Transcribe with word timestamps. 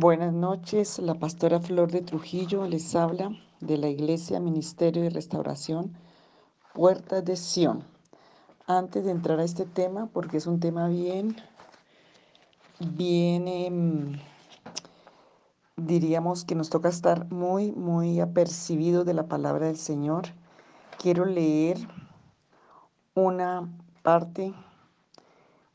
Buenas 0.00 0.32
noches, 0.32 1.00
la 1.00 1.14
pastora 1.14 1.58
Flor 1.58 1.90
de 1.90 2.02
Trujillo 2.02 2.68
les 2.68 2.94
habla 2.94 3.32
de 3.58 3.78
la 3.78 3.88
Iglesia 3.88 4.38
Ministerio 4.38 5.02
de 5.02 5.10
Restauración 5.10 5.92
Puertas 6.72 7.24
de 7.24 7.34
Sión. 7.34 7.82
Antes 8.68 9.04
de 9.04 9.10
entrar 9.10 9.40
a 9.40 9.42
este 9.42 9.64
tema, 9.64 10.06
porque 10.06 10.36
es 10.36 10.46
un 10.46 10.60
tema 10.60 10.86
bien, 10.86 11.34
bien, 12.78 13.48
em, 13.48 14.20
diríamos 15.76 16.44
que 16.44 16.54
nos 16.54 16.70
toca 16.70 16.90
estar 16.90 17.28
muy, 17.32 17.72
muy 17.72 18.20
apercibidos 18.20 19.04
de 19.04 19.14
la 19.14 19.26
palabra 19.26 19.66
del 19.66 19.78
Señor, 19.78 20.26
quiero 21.02 21.24
leer 21.24 21.76
una 23.16 23.68
parte 24.04 24.54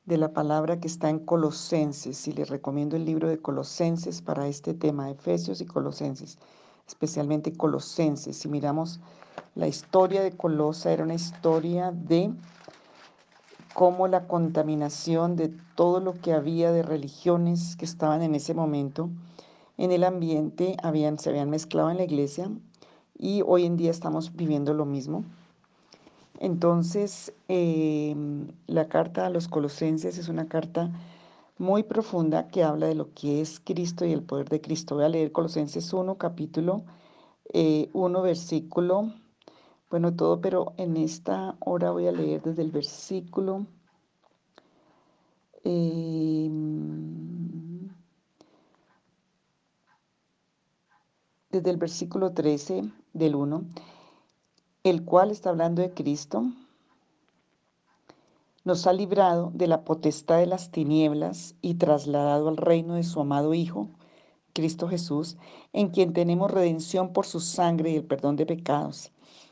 de 0.05 0.17
la 0.17 0.34
palabra 0.34 0.80
que 0.80 0.88
está 0.88 1.09
en 1.09 1.20
Colosenses 1.20 2.27
y 2.27 2.34
les 2.34 2.49
recomiendo 2.49 2.95
el 2.98 3.05
libro 3.05 3.30
de 3.30 3.39
Colosenses 3.39 4.21
para 4.21 4.48
este 4.48 4.73
tema, 4.73 5.09
Efesios 5.09 5.61
y 5.61 5.66
Colosenses, 5.66 6.38
especialmente 6.85 7.53
Colosenses. 7.53 8.35
Si 8.35 8.49
miramos 8.49 8.99
la 9.55 9.67
historia 9.67 10.21
de 10.21 10.35
Colosa, 10.35 10.91
era 10.91 11.03
una 11.03 11.13
historia 11.13 11.91
de 11.91 12.34
cómo 13.73 14.08
la 14.08 14.27
contaminación 14.27 15.38
de 15.38 15.53
todo 15.75 16.02
lo 16.02 16.13
que 16.13 16.33
había 16.33 16.72
de 16.72 16.83
religiones 16.83 17.77
que 17.77 17.85
estaban 17.85 18.22
en 18.22 18.35
ese 18.35 18.53
momento 18.53 19.09
en 19.77 19.91
el 19.91 20.03
ambiente 20.03 20.75
habían, 20.83 21.17
se 21.17 21.30
habían 21.30 21.49
mezclado 21.49 21.89
en 21.89 21.97
la 21.97 22.03
iglesia 22.03 22.52
y 23.17 23.41
hoy 23.45 23.66
en 23.66 23.77
día 23.77 23.89
estamos 23.89 24.35
viviendo 24.35 24.73
lo 24.73 24.85
mismo. 24.85 25.23
Entonces, 26.39 27.33
em, 27.47 28.47
la 28.67 28.87
carta 28.87 29.25
a 29.27 29.29
los 29.29 29.47
colosenses 29.47 30.17
es 30.17 30.29
una 30.29 30.47
carta 30.47 30.91
muy 31.57 31.83
profunda 31.83 32.47
que 32.47 32.63
habla 32.63 32.88
de 32.88 32.95
lo 32.95 33.13
que 33.13 33.41
es 33.41 33.59
Cristo 33.59 34.05
y 34.05 34.11
el 34.13 34.23
poder 34.23 34.49
de 34.49 34.61
Cristo. 34.61 34.95
Voy 34.95 35.05
a 35.05 35.09
leer 35.09 35.31
Colosenses 35.31 35.93
1, 35.93 36.17
capítulo 36.17 36.83
1, 37.93 38.19
eh, 38.19 38.21
versículo, 38.23 39.13
bueno, 39.89 40.16
todo, 40.16 40.41
pero 40.41 40.73
en 40.77 40.97
esta 40.97 41.55
hora 41.59 41.91
voy 41.91 42.08
a 42.08 42.11
leer 42.11 42.41
desde 42.41 42.63
el 42.63 42.71
versículo... 42.71 43.67
Em, 45.65 46.83
desde 51.52 51.69
el 51.69 51.77
versículo 51.77 52.33
13 52.33 52.91
del 53.13 53.36
1 53.36 53.63
el 54.84 55.06
cual 55.06 55.31
está 55.31 55.50
hablando 55.50 55.81
de 55.81 55.94
Cristo, 55.94 56.44
nos 58.66 58.86
ha 58.86 58.92
librado 58.92 59.50
de 59.53 59.67
la 59.67 59.86
potestad 59.86 60.39
de 60.39 60.45
las 60.45 60.72
tinieblas 60.72 61.56
y 61.62 61.76
trasladado 61.76 62.50
al 62.50 62.58
reino 62.58 62.95
de 62.95 63.04
su 63.04 63.22
amado 63.22 63.54
Hijo, 63.54 63.88
Cristo 64.52 64.89
Jesús, 64.89 65.38
en 65.72 65.89
quien 65.89 66.11
tenemos 66.11 66.52
redención 66.52 67.14
por 67.14 67.26
su 67.26 67.39
sangre 67.39 67.92
y 67.92 67.95
el 67.95 68.04
perdón 68.04 68.36
de 68.36 68.45
pecados. 68.45 69.11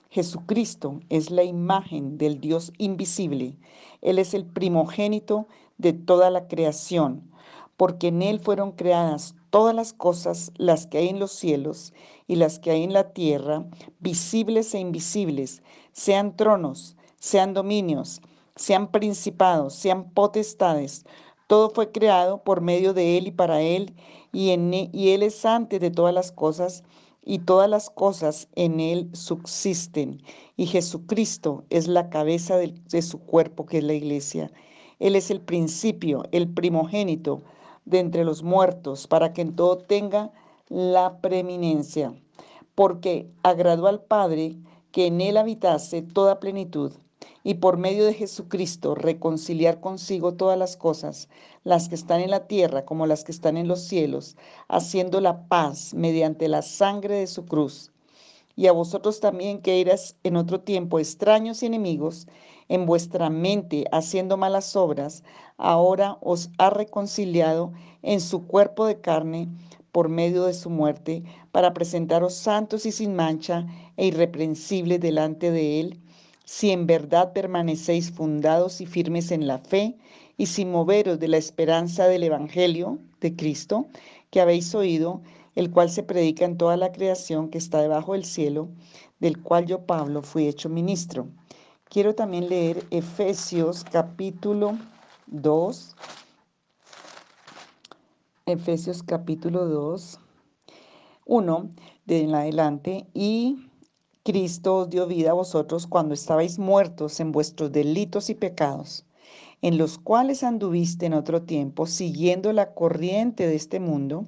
Jesucristo 0.09 0.99
es 1.07 1.31
la 1.31 1.43
imagen 1.43 2.17
del 2.17 2.41
Dios 2.41 2.73
invisible. 2.77 3.57
Él 4.01 4.19
es 4.19 4.33
el 4.33 4.45
primogénito 4.45 5.47
de 5.77 5.93
toda 5.93 6.29
la 6.29 6.49
creación, 6.49 7.31
porque 7.77 8.09
en 8.09 8.21
Él 8.21 8.41
fueron 8.41 8.73
creadas 8.73 9.35
todas 9.51 9.75
las 9.75 9.93
cosas, 9.93 10.51
las 10.57 10.87
que 10.87 10.97
hay 10.97 11.09
en 11.09 11.19
los 11.19 11.31
cielos 11.31 11.93
y 12.27 12.37
las 12.37 12.57
que 12.57 12.71
hay 12.71 12.83
en 12.83 12.93
la 12.93 13.13
tierra, 13.13 13.65
visibles 13.99 14.73
e 14.73 14.79
invisibles, 14.79 15.61
sean 15.91 16.35
tronos, 16.35 16.95
sean 17.19 17.53
dominios, 17.53 18.21
sean 18.55 18.89
principados, 18.91 19.75
sean 19.75 20.09
potestades. 20.11 21.05
Todo 21.47 21.69
fue 21.69 21.91
creado 21.91 22.41
por 22.43 22.61
medio 22.61 22.93
de 22.93 23.17
Él 23.17 23.27
y 23.27 23.31
para 23.31 23.61
Él, 23.61 23.93
y, 24.31 24.49
e, 24.51 25.13
Él 25.13 25.21
es 25.21 25.45
antes 25.45 25.81
de 25.81 25.91
todas 25.91 26.13
las 26.13 26.31
cosas, 26.31 26.83
y 27.23 27.39
todas 27.39 27.69
las 27.69 27.89
cosas 27.89 28.47
en 28.55 28.79
Él 28.79 29.09
subsisten. 29.13 30.23
Y 30.55 30.65
Jesucristo 30.65 31.65
es 31.69 31.87
la 31.87 32.09
cabeza 32.09 32.57
de, 32.57 32.73
de 32.89 33.01
su 33.01 33.19
cuerpo, 33.19 33.65
que 33.65 33.79
es 33.79 33.83
la 33.83 33.93
iglesia. 33.93 34.51
Él 34.99 35.15
es 35.15 35.29
el 35.29 35.41
principio, 35.41 36.23
el 36.31 36.47
primogénito 36.47 37.43
de 37.85 37.99
entre 37.99 38.23
los 38.23 38.43
muertos, 38.43 39.07
para 39.07 39.33
que 39.33 39.41
en 39.41 39.55
todo 39.55 39.77
tenga 39.77 40.31
la 40.69 41.19
preeminencia, 41.19 42.13
porque 42.75 43.29
agradó 43.43 43.87
al 43.87 44.01
Padre 44.01 44.57
que 44.91 45.07
en 45.07 45.21
él 45.21 45.37
habitase 45.37 46.01
toda 46.01 46.39
plenitud, 46.39 46.93
y 47.43 47.55
por 47.55 47.77
medio 47.77 48.05
de 48.05 48.13
Jesucristo 48.13 48.95
reconciliar 48.95 49.79
consigo 49.79 50.33
todas 50.33 50.57
las 50.57 50.77
cosas, 50.77 51.27
las 51.63 51.89
que 51.89 51.95
están 51.95 52.21
en 52.21 52.29
la 52.29 52.47
tierra 52.47 52.85
como 52.85 53.07
las 53.07 53.23
que 53.23 53.31
están 53.31 53.57
en 53.57 53.67
los 53.67 53.81
cielos, 53.81 54.37
haciendo 54.67 55.21
la 55.21 55.47
paz 55.47 55.93
mediante 55.93 56.47
la 56.47 56.61
sangre 56.61 57.15
de 57.15 57.27
su 57.27 57.45
cruz. 57.45 57.91
Y 58.55 58.67
a 58.67 58.71
vosotros 58.71 59.19
también 59.19 59.61
que 59.61 59.81
eras 59.81 60.15
en 60.23 60.35
otro 60.35 60.61
tiempo 60.61 60.99
extraños 60.99 61.63
y 61.63 61.67
enemigos, 61.67 62.27
en 62.69 62.85
vuestra 62.85 63.29
mente 63.29 63.85
haciendo 63.91 64.37
malas 64.37 64.75
obras, 64.75 65.23
ahora 65.57 66.17
os 66.21 66.49
ha 66.57 66.69
reconciliado 66.69 67.73
en 68.01 68.21
su 68.21 68.47
cuerpo 68.47 68.85
de 68.85 69.01
carne 69.01 69.49
por 69.91 70.07
medio 70.09 70.45
de 70.45 70.53
su 70.53 70.69
muerte, 70.69 71.23
para 71.51 71.73
presentaros 71.73 72.33
santos 72.33 72.85
y 72.85 72.91
sin 72.91 73.13
mancha 73.13 73.67
e 73.97 74.07
irreprensibles 74.07 75.01
delante 75.01 75.51
de 75.51 75.81
Él, 75.81 75.99
si 76.45 76.71
en 76.71 76.87
verdad 76.87 77.33
permanecéis 77.33 78.11
fundados 78.11 78.79
y 78.79 78.85
firmes 78.85 79.31
en 79.31 79.47
la 79.47 79.57
fe, 79.57 79.97
y 80.37 80.45
sin 80.45 80.71
moveros 80.71 81.19
de 81.19 81.27
la 81.27 81.37
esperanza 81.37 82.07
del 82.07 82.23
Evangelio 82.23 82.99
de 83.19 83.35
Cristo, 83.35 83.87
que 84.29 84.41
habéis 84.41 84.73
oído, 84.73 85.21
el 85.55 85.71
cual 85.71 85.89
se 85.89 86.03
predica 86.03 86.45
en 86.45 86.57
toda 86.57 86.77
la 86.77 86.91
creación 86.91 87.49
que 87.49 87.57
está 87.57 87.81
debajo 87.81 88.13
del 88.13 88.25
cielo, 88.25 88.69
del 89.19 89.41
cual 89.41 89.65
yo, 89.65 89.85
Pablo, 89.85 90.21
fui 90.21 90.47
hecho 90.47 90.69
ministro 90.69 91.27
Quiero 91.91 92.15
también 92.15 92.47
leer 92.47 92.85
Efesios 92.89 93.83
capítulo 93.83 94.77
2. 95.27 95.95
Efesios 98.45 99.03
capítulo 99.03 99.65
2, 99.65 100.17
1 101.25 101.71
de 102.05 102.19
en 102.21 102.33
adelante. 102.33 103.09
Y 103.13 103.67
Cristo 104.23 104.77
os 104.77 104.89
dio 104.89 105.05
vida 105.05 105.31
a 105.31 105.33
vosotros 105.33 105.85
cuando 105.85 106.13
estabais 106.13 106.57
muertos 106.59 107.19
en 107.19 107.33
vuestros 107.33 107.73
delitos 107.73 108.29
y 108.29 108.35
pecados, 108.35 109.05
en 109.61 109.77
los 109.77 109.97
cuales 109.97 110.43
anduviste 110.43 111.07
en 111.07 111.13
otro 111.13 111.41
tiempo, 111.41 111.87
siguiendo 111.87 112.53
la 112.53 112.73
corriente 112.73 113.47
de 113.47 113.55
este 113.55 113.81
mundo 113.81 114.27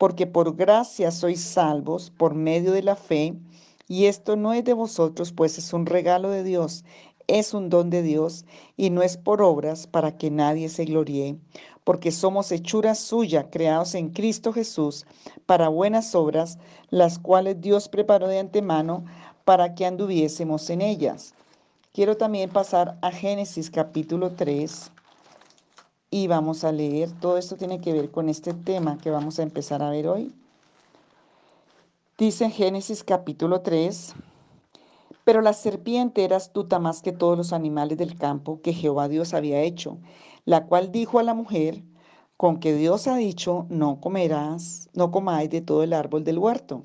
porque 0.00 0.26
por 0.26 0.56
gracia 0.56 1.10
sois 1.10 1.44
salvos 1.44 2.08
por 2.08 2.34
medio 2.34 2.72
de 2.72 2.82
la 2.82 2.96
fe, 2.96 3.34
y 3.86 4.06
esto 4.06 4.34
no 4.34 4.54
es 4.54 4.64
de 4.64 4.72
vosotros, 4.72 5.30
pues 5.30 5.58
es 5.58 5.74
un 5.74 5.84
regalo 5.84 6.30
de 6.30 6.42
Dios, 6.42 6.86
es 7.26 7.52
un 7.52 7.68
don 7.68 7.90
de 7.90 8.00
Dios, 8.00 8.46
y 8.78 8.88
no 8.88 9.02
es 9.02 9.18
por 9.18 9.42
obras 9.42 9.86
para 9.86 10.16
que 10.16 10.30
nadie 10.30 10.70
se 10.70 10.86
gloríe, 10.86 11.36
porque 11.84 12.12
somos 12.12 12.50
hechura 12.50 12.94
suya, 12.94 13.50
creados 13.50 13.94
en 13.94 14.08
Cristo 14.08 14.54
Jesús, 14.54 15.04
para 15.44 15.68
buenas 15.68 16.14
obras, 16.14 16.58
las 16.88 17.18
cuales 17.18 17.60
Dios 17.60 17.90
preparó 17.90 18.26
de 18.26 18.38
antemano 18.38 19.04
para 19.44 19.74
que 19.74 19.84
anduviésemos 19.84 20.70
en 20.70 20.80
ellas. 20.80 21.34
Quiero 21.92 22.16
también 22.16 22.48
pasar 22.48 22.96
a 23.02 23.10
Génesis 23.10 23.70
capítulo 23.70 24.30
3 24.30 24.92
y 26.10 26.26
vamos 26.26 26.64
a 26.64 26.72
leer. 26.72 27.10
Todo 27.20 27.38
esto 27.38 27.56
tiene 27.56 27.80
que 27.80 27.92
ver 27.92 28.10
con 28.10 28.28
este 28.28 28.54
tema 28.54 28.98
que 28.98 29.10
vamos 29.10 29.38
a 29.38 29.42
empezar 29.42 29.82
a 29.82 29.90
ver 29.90 30.08
hoy. 30.08 30.34
Dice 32.18 32.50
Génesis 32.50 33.04
capítulo 33.04 33.62
3, 33.62 34.14
Pero 35.24 35.40
la 35.40 35.52
serpiente 35.52 36.24
era 36.24 36.36
astuta 36.36 36.78
más 36.78 37.02
que 37.02 37.12
todos 37.12 37.38
los 37.38 37.52
animales 37.52 37.96
del 37.98 38.16
campo 38.16 38.60
que 38.62 38.72
Jehová 38.72 39.08
Dios 39.08 39.32
había 39.32 39.62
hecho, 39.62 39.98
la 40.44 40.66
cual 40.66 40.92
dijo 40.92 41.18
a 41.18 41.22
la 41.22 41.34
mujer, 41.34 41.82
con 42.36 42.58
que 42.58 42.74
Dios 42.74 43.06
ha 43.06 43.16
dicho, 43.16 43.66
no 43.68 44.00
comerás, 44.00 44.88
no 44.94 45.10
comáis 45.10 45.50
de 45.50 45.60
todo 45.60 45.82
el 45.82 45.92
árbol 45.92 46.24
del 46.24 46.38
huerto 46.38 46.84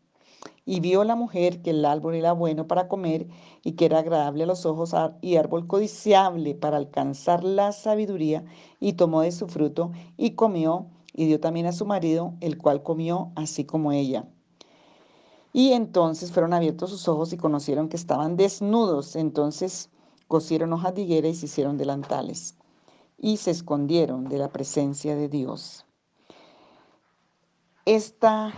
Y 0.65 0.79
vio 0.79 1.03
la 1.03 1.15
mujer 1.15 1.61
que 1.61 1.71
el 1.71 1.85
árbol 1.85 2.15
era 2.15 2.33
bueno 2.33 2.67
para 2.67 2.87
comer 2.87 3.27
y 3.63 3.73
que 3.73 3.85
era 3.85 3.99
agradable 3.99 4.43
a 4.43 4.47
los 4.47 4.65
ojos 4.65 4.93
y 5.21 5.35
árbol 5.35 5.67
codiciable 5.67 6.55
para 6.55 6.77
alcanzar 6.77 7.43
la 7.43 7.71
sabiduría, 7.71 8.45
y 8.79 8.93
tomó 8.93 9.21
de 9.21 9.31
su 9.31 9.47
fruto 9.47 9.91
y 10.17 10.31
comió, 10.31 10.87
y 11.13 11.25
dio 11.25 11.39
también 11.39 11.65
a 11.65 11.73
su 11.73 11.85
marido, 11.85 12.33
el 12.41 12.57
cual 12.57 12.83
comió 12.83 13.31
así 13.35 13.65
como 13.65 13.91
ella. 13.91 14.25
Y 15.53 15.73
entonces 15.73 16.31
fueron 16.31 16.53
abiertos 16.53 16.91
sus 16.91 17.07
ojos 17.07 17.33
y 17.33 17.37
conocieron 17.37 17.89
que 17.89 17.97
estaban 17.97 18.37
desnudos. 18.37 19.15
Entonces 19.15 19.89
cosieron 20.27 20.71
hojas 20.73 20.95
de 20.95 21.01
higuera 21.01 21.27
y 21.27 21.35
se 21.35 21.47
hicieron 21.47 21.77
delantales. 21.77 22.55
Y 23.17 23.37
se 23.37 23.51
escondieron 23.51 24.29
de 24.29 24.37
la 24.37 24.51
presencia 24.51 25.15
de 25.15 25.27
Dios. 25.27 25.85
Esta 27.85 28.53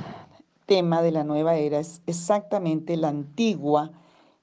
tema 0.66 1.02
de 1.02 1.12
la 1.12 1.24
nueva 1.24 1.56
era 1.56 1.80
es 1.80 2.02
exactamente 2.08 2.98
la 2.98 3.10
antigua 3.10 3.92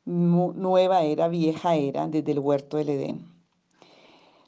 nueva 0.05 1.03
era, 1.03 1.29
vieja 1.29 1.77
era, 1.77 2.09
desde 2.09 2.33
el 2.33 2.39
huerto 2.39 2.77
del 2.77 2.89
Edén. 2.91 3.31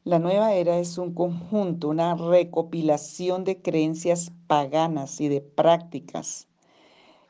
La 0.05 0.19
nueva 0.19 0.53
era 0.55 0.79
es 0.79 0.99
un 0.99 1.15
conjunto, 1.15 1.89
una 1.89 2.17
recopilación 2.17 3.45
de 3.45 3.63
creencias 3.63 4.33
paganas 4.49 5.21
y 5.21 5.29
de 5.29 5.41
prácticas. 5.41 6.49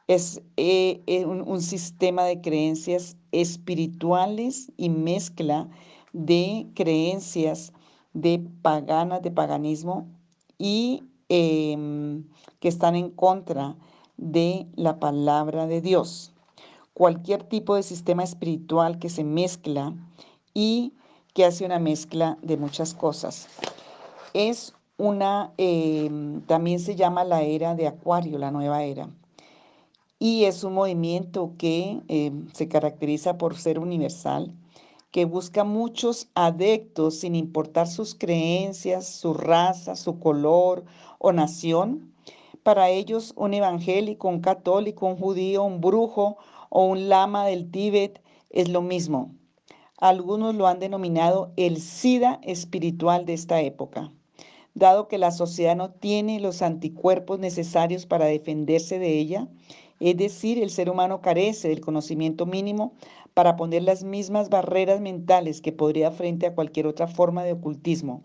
Es 0.09 0.41
eh, 0.57 1.03
eh, 1.07 1.27
un, 1.27 1.61
sistema 1.61 2.25
de 2.25 2.41
creencias 2.41 3.17
espirituales 3.31 4.73
y 4.79 4.89
mezcla 4.89 5.69
de 6.15 6.67
creencias 6.75 7.73
de 8.15 8.43
paganas, 8.63 9.23
de 9.23 9.31
paganismo 9.31 10.09
y 10.59 11.05
em, 11.29 12.25
que 12.59 12.69
están 12.69 12.97
en 12.97 13.11
contra 13.11 13.77
de 14.17 14.67
la 14.77 14.99
palabra 14.99 15.67
de 15.67 15.81
Dios. 15.81 16.33
Cualquier 16.95 17.43
tipo 17.43 17.75
de 17.75 17.83
sistema 17.83 18.23
espiritual 18.23 18.99
que 18.99 19.09
se 19.09 19.25
mezcla 19.25 19.95
y 20.55 20.93
que 21.35 21.45
hace 21.45 21.65
una 21.65 21.79
mezcla 21.79 22.39
de 22.43 22.57
muchas 22.57 22.95
cosas. 22.95 23.49
Es 24.35 24.75
una, 24.99 25.53
em, 25.57 26.43
también 26.43 26.79
se 26.79 26.95
llama 26.95 27.25
la 27.25 27.43
era 27.43 27.75
de 27.75 27.87
Acuario, 27.87 28.39
la 28.39 28.51
nueva 28.51 28.85
era. 28.85 29.09
Y 30.19 30.45
es 30.45 30.63
un 30.63 30.75
movimiento 30.75 31.55
que 31.59 32.01
em, 32.09 32.49
se 32.53 32.69
caracteriza 32.69 33.39
por 33.39 33.57
ser 33.57 33.79
universal, 33.79 34.55
que 35.11 35.25
busca 35.25 35.65
muchos 35.65 36.29
adeptos 36.35 37.21
sin 37.21 37.35
importar 37.35 37.89
sus 37.89 38.15
creencias, 38.15 39.07
su 39.09 39.35
raza, 39.35 39.97
su 39.97 40.19
color 40.21 40.85
o 41.19 41.33
nación, 41.33 42.12
para 42.63 42.91
ellos 42.91 43.33
un 43.37 43.55
evangélico, 43.55 44.29
un 44.29 44.41
católico, 44.41 45.07
un 45.07 45.17
judío, 45.17 45.65
un 45.65 45.81
brujo 45.81 46.37
o 46.71 46.85
un 46.85 47.09
lama 47.09 47.47
del 47.47 47.71
Tíbet 47.71 48.23
es 48.51 48.69
lo 48.69 48.83
mismo. 48.83 49.35
Algunos 49.99 50.55
lo 50.55 50.67
han 50.67 50.79
denominado 50.81 51.53
el 51.57 51.79
SIDA 51.81 52.41
espiritual 52.43 53.25
de 53.25 53.35
esta 53.35 53.61
época. 53.61 54.13
Dado 54.75 55.07
que 55.07 55.19
la 55.19 55.31
sociedad 55.31 55.77
no 55.77 55.91
tiene 55.91 56.41
los 56.41 56.63
anticuerpos 56.63 57.39
necesarios 57.39 58.07
para 58.07 58.25
defenderse 58.25 58.99
de 58.99 59.19
ella, 59.19 59.49
es 60.01 60.17
decir, 60.17 60.61
el 60.61 60.71
ser 60.71 60.91
humano 60.91 61.21
carece 61.21 61.69
del 61.69 61.81
conocimiento 61.81 62.47
mínimo 62.47 62.95
para 63.35 63.55
poner 63.55 63.85
las 63.85 64.03
mismas 64.03 64.49
barreras 64.49 65.01
mentales 65.01 65.61
que 65.61 65.73
podría 65.73 66.11
frente 66.11 66.47
a 66.47 66.55
cualquier 66.55 66.87
otra 66.87 67.07
forma 67.07 67.45
de 67.45 67.53
ocultismo. 67.53 68.25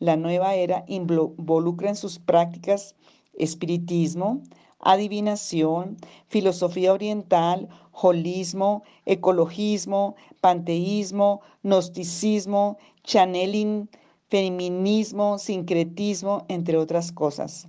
La 0.00 0.16
nueva 0.16 0.54
era 0.54 0.84
involucra 0.86 1.88
en 1.88 1.96
sus 1.96 2.18
prácticas 2.18 2.94
espiritismo, 3.38 4.42
adivinación, 4.80 5.96
filosofía 6.26 6.92
oriental, 6.92 7.68
holismo, 7.92 8.82
ecologismo, 9.06 10.14
panteísmo, 10.40 11.40
gnosticismo, 11.62 12.78
channeling, 13.02 13.88
feminismo, 14.28 15.38
sincretismo, 15.38 16.44
entre 16.48 16.76
otras 16.76 17.12
cosas. 17.12 17.66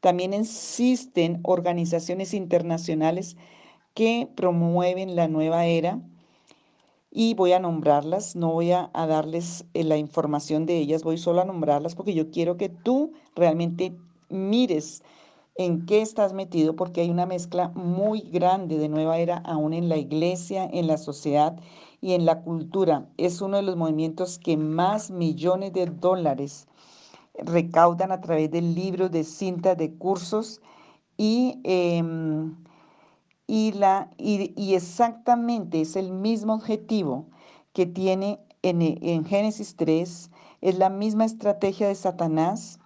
También 0.00 0.34
existen 0.34 1.40
organizaciones 1.44 2.34
internacionales 2.34 3.36
que 3.94 4.28
promueven 4.34 5.16
la 5.16 5.28
nueva 5.28 5.64
era 5.66 6.00
y 7.10 7.34
voy 7.34 7.52
a 7.52 7.60
nombrarlas, 7.60 8.34
no 8.34 8.52
voy 8.52 8.72
a, 8.72 8.90
darles 8.92 9.64
eh, 9.72 9.84
la 9.84 9.96
información 9.96 10.66
de 10.66 10.76
ellas, 10.78 11.04
voy 11.04 11.16
solo 11.16 11.40
a 11.40 11.44
nombrarlas 11.44 11.94
porque 11.94 12.12
yo 12.12 12.30
quiero 12.30 12.56
que 12.56 12.68
tú 12.68 13.12
realmente 13.36 13.96
mires 14.28 15.02
en 15.56 15.86
qué 15.86 16.02
estás 16.02 16.32
metido, 16.32 16.74
porque 16.74 17.02
hay 17.02 17.10
una 17.10 17.26
mezcla 17.26 17.68
muy 17.68 18.20
grande 18.20 18.78
de 18.78 18.88
nueva 18.88 19.18
era 19.18 19.38
aún 19.38 19.72
en 19.72 19.88
la 19.88 19.96
iglesia, 19.96 20.68
en 20.72 20.86
la 20.86 20.98
sociedad 20.98 21.56
y 22.00 22.14
en 22.14 22.24
la 22.26 22.42
cultura. 22.42 23.08
Es 23.18 23.40
uno 23.40 23.58
de 23.58 23.62
los 23.62 23.76
movimientos 23.76 24.38
que 24.38 24.56
más 24.56 25.10
millones 25.10 25.72
de 25.72 25.86
dólares 25.86 26.66
recaudan 27.38 28.12
a 28.12 28.20
través 28.20 28.50
de 28.50 28.62
libros, 28.62 29.10
de 29.10 29.24
cintas, 29.24 29.76
de 29.76 29.94
cursos 29.94 30.60
y, 31.16 31.60
em, 31.64 32.56
y, 33.46 33.72
la, 33.72 34.10
y, 34.18 34.74
exactamente 34.74 35.80
es 35.80 35.96
el 35.96 36.12
mismo 36.12 36.54
objetivo 36.54 37.26
que 37.72 37.86
tiene 37.86 38.40
en, 38.62 38.82
en 38.82 39.24
Génesis 39.24 39.76
3, 39.76 40.30
es 40.60 40.78
la 40.78 40.90
misma 40.90 41.24
estrategia 41.26 41.88
de 41.88 41.94
Satanás 41.94 42.80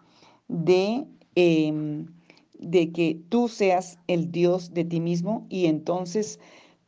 de 0.48 1.06
Em, 1.40 2.08
de 2.58 2.90
que 2.90 3.22
tú 3.28 3.46
seas 3.46 4.00
el 4.08 4.32
Dios 4.32 4.74
de 4.74 4.84
ti 4.84 4.98
mismo 4.98 5.46
y 5.48 5.66
entonces 5.66 6.40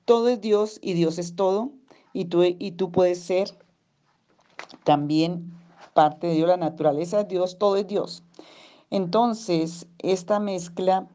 todo 0.04 0.28
es 0.28 0.40
Dios 0.40 0.80
y 0.83 0.95
Dios 0.95 1.21
es 1.21 1.37
todo 1.37 1.71
y 2.12 2.25
tú, 2.25 2.42
y 2.42 2.73
tú 2.73 2.90
puedes 2.90 3.21
ser 3.21 3.57
también 4.83 5.52
parte 5.95 6.26
de 6.26 6.35
Dios, 6.35 6.49
la 6.49 6.57
naturaleza 6.57 7.19
de 7.19 7.25
Dios, 7.26 7.59
todo 7.59 7.76
es 7.76 7.87
Dios. 7.87 8.25
Entonces, 8.90 9.87
esta 10.00 10.40
mezcla 10.40 11.07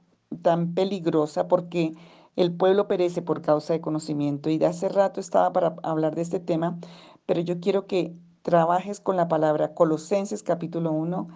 tan 0.42 0.74
peligrosa 0.74 1.50
porque 1.50 1.92
el 2.38 2.54
pueblo 2.54 2.88
perece 2.88 3.22
por 3.22 3.42
causa 3.42 3.74
de 3.74 3.82
conocimiento 3.82 4.50
y 4.50 4.58
de 4.58 4.68
hace 4.68 4.88
rato 4.88 5.20
estaba 5.20 5.52
para 5.52 5.76
hablar 5.84 6.16
de 6.16 6.22
este 6.22 6.40
tema, 6.40 6.80
pero 7.26 7.42
yo 7.42 7.60
quiero 7.60 7.86
que 7.86 8.16
trabajes 8.44 9.02
con 9.02 9.18
la 9.18 9.28
palabra 9.28 9.74
Colosenses 9.74 10.42
capítulo 10.42 10.94
1 10.94 11.28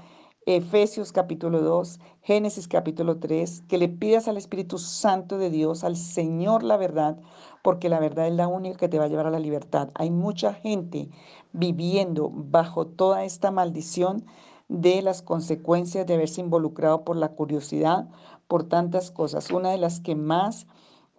Efesios 0.45 1.11
capítulo 1.11 1.61
2, 1.61 1.99
Génesis 2.21 2.67
capítulo 2.67 3.19
3, 3.19 3.63
que 3.67 3.77
le 3.77 3.89
pidas 3.89 4.27
al 4.27 4.37
Espíritu 4.37 4.77
Santo 4.77 5.37
de 5.37 5.49
Dios, 5.49 5.83
al 5.83 5.97
Señor 5.97 6.63
la 6.63 6.77
verdad, 6.77 7.19
porque 7.61 7.89
la 7.89 7.99
verdad 7.99 8.27
es 8.27 8.33
la 8.33 8.47
única 8.47 8.77
que 8.77 8.87
te 8.87 8.97
va 8.97 9.05
a 9.05 9.07
llevar 9.09 9.27
a 9.27 9.31
la 9.31 9.39
libertad. 9.39 9.89
Hay 9.95 10.09
mucha 10.09 10.53
gente 10.53 11.09
viviendo 11.51 12.31
bajo 12.33 12.87
toda 12.87 13.25
esta 13.25 13.51
maldición 13.51 14.25
de 14.69 15.01
las 15.01 15.21
consecuencias 15.21 16.07
de 16.07 16.13
haberse 16.13 16.41
involucrado 16.41 17.03
por 17.03 17.17
la 17.17 17.29
curiosidad, 17.29 18.07
por 18.47 18.63
tantas 18.63 19.11
cosas. 19.11 19.51
Una 19.51 19.71
de 19.71 19.77
las 19.77 19.99
que 19.99 20.15
más 20.15 20.67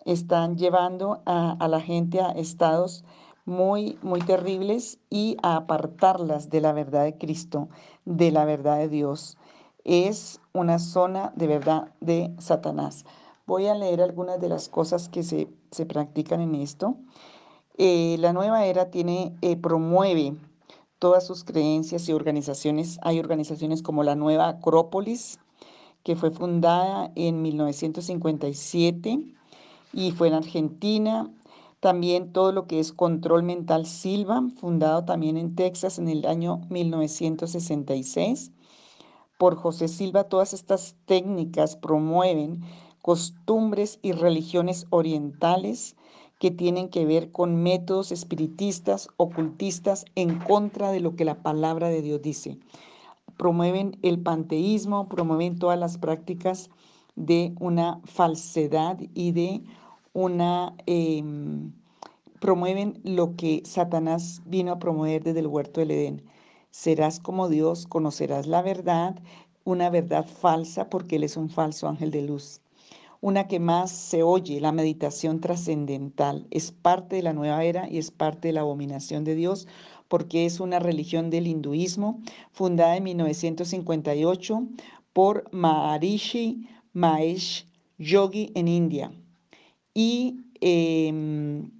están 0.07 0.57
llevando 0.57 1.21
a, 1.27 1.53
a 1.53 1.69
la 1.69 1.81
gente 1.81 2.21
a 2.21 2.31
estados 2.31 3.05
muy, 3.51 3.99
muy 4.01 4.21
terribles 4.21 4.99
y 5.11 5.37
a 5.43 5.57
apartarlas 5.57 6.49
de 6.49 6.61
la 6.63 6.73
verdad 6.73 7.05
de 7.05 7.19
Cristo, 7.19 7.69
de 8.07 8.31
la 8.31 8.45
verdad 8.47 8.79
de 8.79 8.89
Dios. 8.89 9.37
Es 9.85 10.41
una 10.53 10.79
zona 10.79 11.33
de 11.37 11.49
verdad 11.49 11.93
de 12.01 12.33
Satanás. 12.39 13.05
Voy 13.47 13.67
a 13.67 13.75
leer 13.75 14.01
algunas 14.01 14.41
de 14.41 14.49
las 14.49 14.69
cosas 14.69 15.09
que 15.09 15.23
se, 15.25 15.49
practican 15.87 16.41
en 16.41 16.55
esto. 16.55 16.97
Eh, 17.77 18.17
la 18.21 18.33
nueva 18.33 18.65
era 18.67 18.91
tiene, 18.91 19.35
eh, 19.43 19.57
promueve 19.57 20.37
todas 21.01 21.27
sus 21.27 21.43
creencias 21.43 22.09
y 22.09 22.13
organizaciones. 22.13 23.01
Hay 23.03 23.19
organizaciones 23.19 23.83
como 23.83 24.05
la 24.05 24.15
Nueva 24.15 24.49
Acrópolis, 24.49 25.41
que 26.05 26.15
fue 26.15 26.31
fundada 26.31 27.11
en 27.17 27.43
1957 27.43 29.25
y 29.93 30.13
fue 30.13 30.29
en 30.29 30.35
Argentina 30.35 31.31
También 31.81 32.33
todo 32.33 32.53
lo 32.53 32.67
que 32.67 32.79
es 32.79 32.93
Control 32.93 33.43
Mental 33.43 33.87
Silva, 33.87 34.43
fundado 34.61 35.05
también 35.07 35.39
en 35.39 35.55
Texas 35.55 35.99
en 35.99 36.09
el 36.09 36.27
año 36.27 36.61
1966 36.69 38.53
por 39.39 39.57
José 39.57 39.89
Silva. 39.89 40.25
Todas 40.25 40.53
estas 40.53 40.95
técnicas 41.07 41.77
promueven 41.77 42.61
costumbres 43.01 43.99
y 44.03 44.13
religiones 44.13 44.87
orientales 44.91 45.97
que 46.39 46.51
tienen 46.51 46.91
que 46.91 47.07
ver 47.07 47.33
con 47.33 47.63
métodos 47.63 48.13
espiritistas, 48.13 49.09
ocultistas, 49.17 50.05
en 50.15 50.39
contra 50.39 50.93
de 50.93 51.01
lo 51.01 51.17
que 51.17 51.25
la 51.25 51.43
palabra 51.43 51.89
de 51.89 52.03
Dios 52.03 52.21
dice. 52.21 52.59
Promueven 53.39 53.97
el 54.03 54.21
panteísmo, 54.21 55.09
promueven 55.09 55.59
todas 55.59 55.79
las 55.79 55.97
prácticas 55.97 56.69
de 57.17 57.55
una 57.59 58.01
falsedad 58.05 58.99
y 59.15 59.33
de 59.33 59.63
una... 60.13 60.75
Em, 60.87 61.73
promueven 62.41 63.01
lo 63.05 63.37
que 63.37 63.63
Satanás 63.67 64.41
vino 64.47 64.73
a 64.73 64.79
promover 64.79 65.23
desde 65.23 65.41
el 65.41 65.47
huerto 65.47 65.81
del 65.81 65.91
Edén. 65.93 66.23
Serás 66.71 67.21
como 67.21 67.49
Dios, 67.49 67.87
conocerás 67.87 68.47
la 68.47 68.63
verdad, 68.63 69.21
una 69.65 69.91
verdad 69.91 70.27
falsa 70.27 70.89
porque 70.89 71.17
Él 71.17 71.25
es 71.25 71.37
un 71.37 71.51
falso 71.51 71.87
ángel 71.87 72.11
de 72.11 72.23
luz. 72.23 72.61
Una 73.21 73.47
que 73.47 73.61
más 73.61 73.91
se 73.91 74.23
oye, 74.23 74.61
la 74.61 74.73
meditación 74.73 75.41
trascendental, 75.41 76.47
es 76.51 76.73
parte 76.73 77.17
de 77.17 77.23
la 77.23 77.35
nueva 77.35 77.63
era 77.65 77.89
y 77.91 77.99
es 77.99 78.11
parte 78.11 78.49
de 78.49 78.55
la 78.55 78.63
abominación 78.63 79.25
de 79.25 79.35
Dios 79.35 79.69
porque 80.09 80.47
es 80.47 80.59
una 80.59 80.79
religión 80.79 81.29
del 81.29 81.47
hinduismo 81.47 82.21
fundada 82.51 82.97
en 82.97 83.05
1958 83.05 84.63
por 85.13 85.45
Maharishi 85.53 86.67
Mahesh 86.95 87.67
Yogi 87.99 88.51
en 88.55 88.69
India. 88.69 89.13
Y 89.95 90.37
em, 90.61 91.71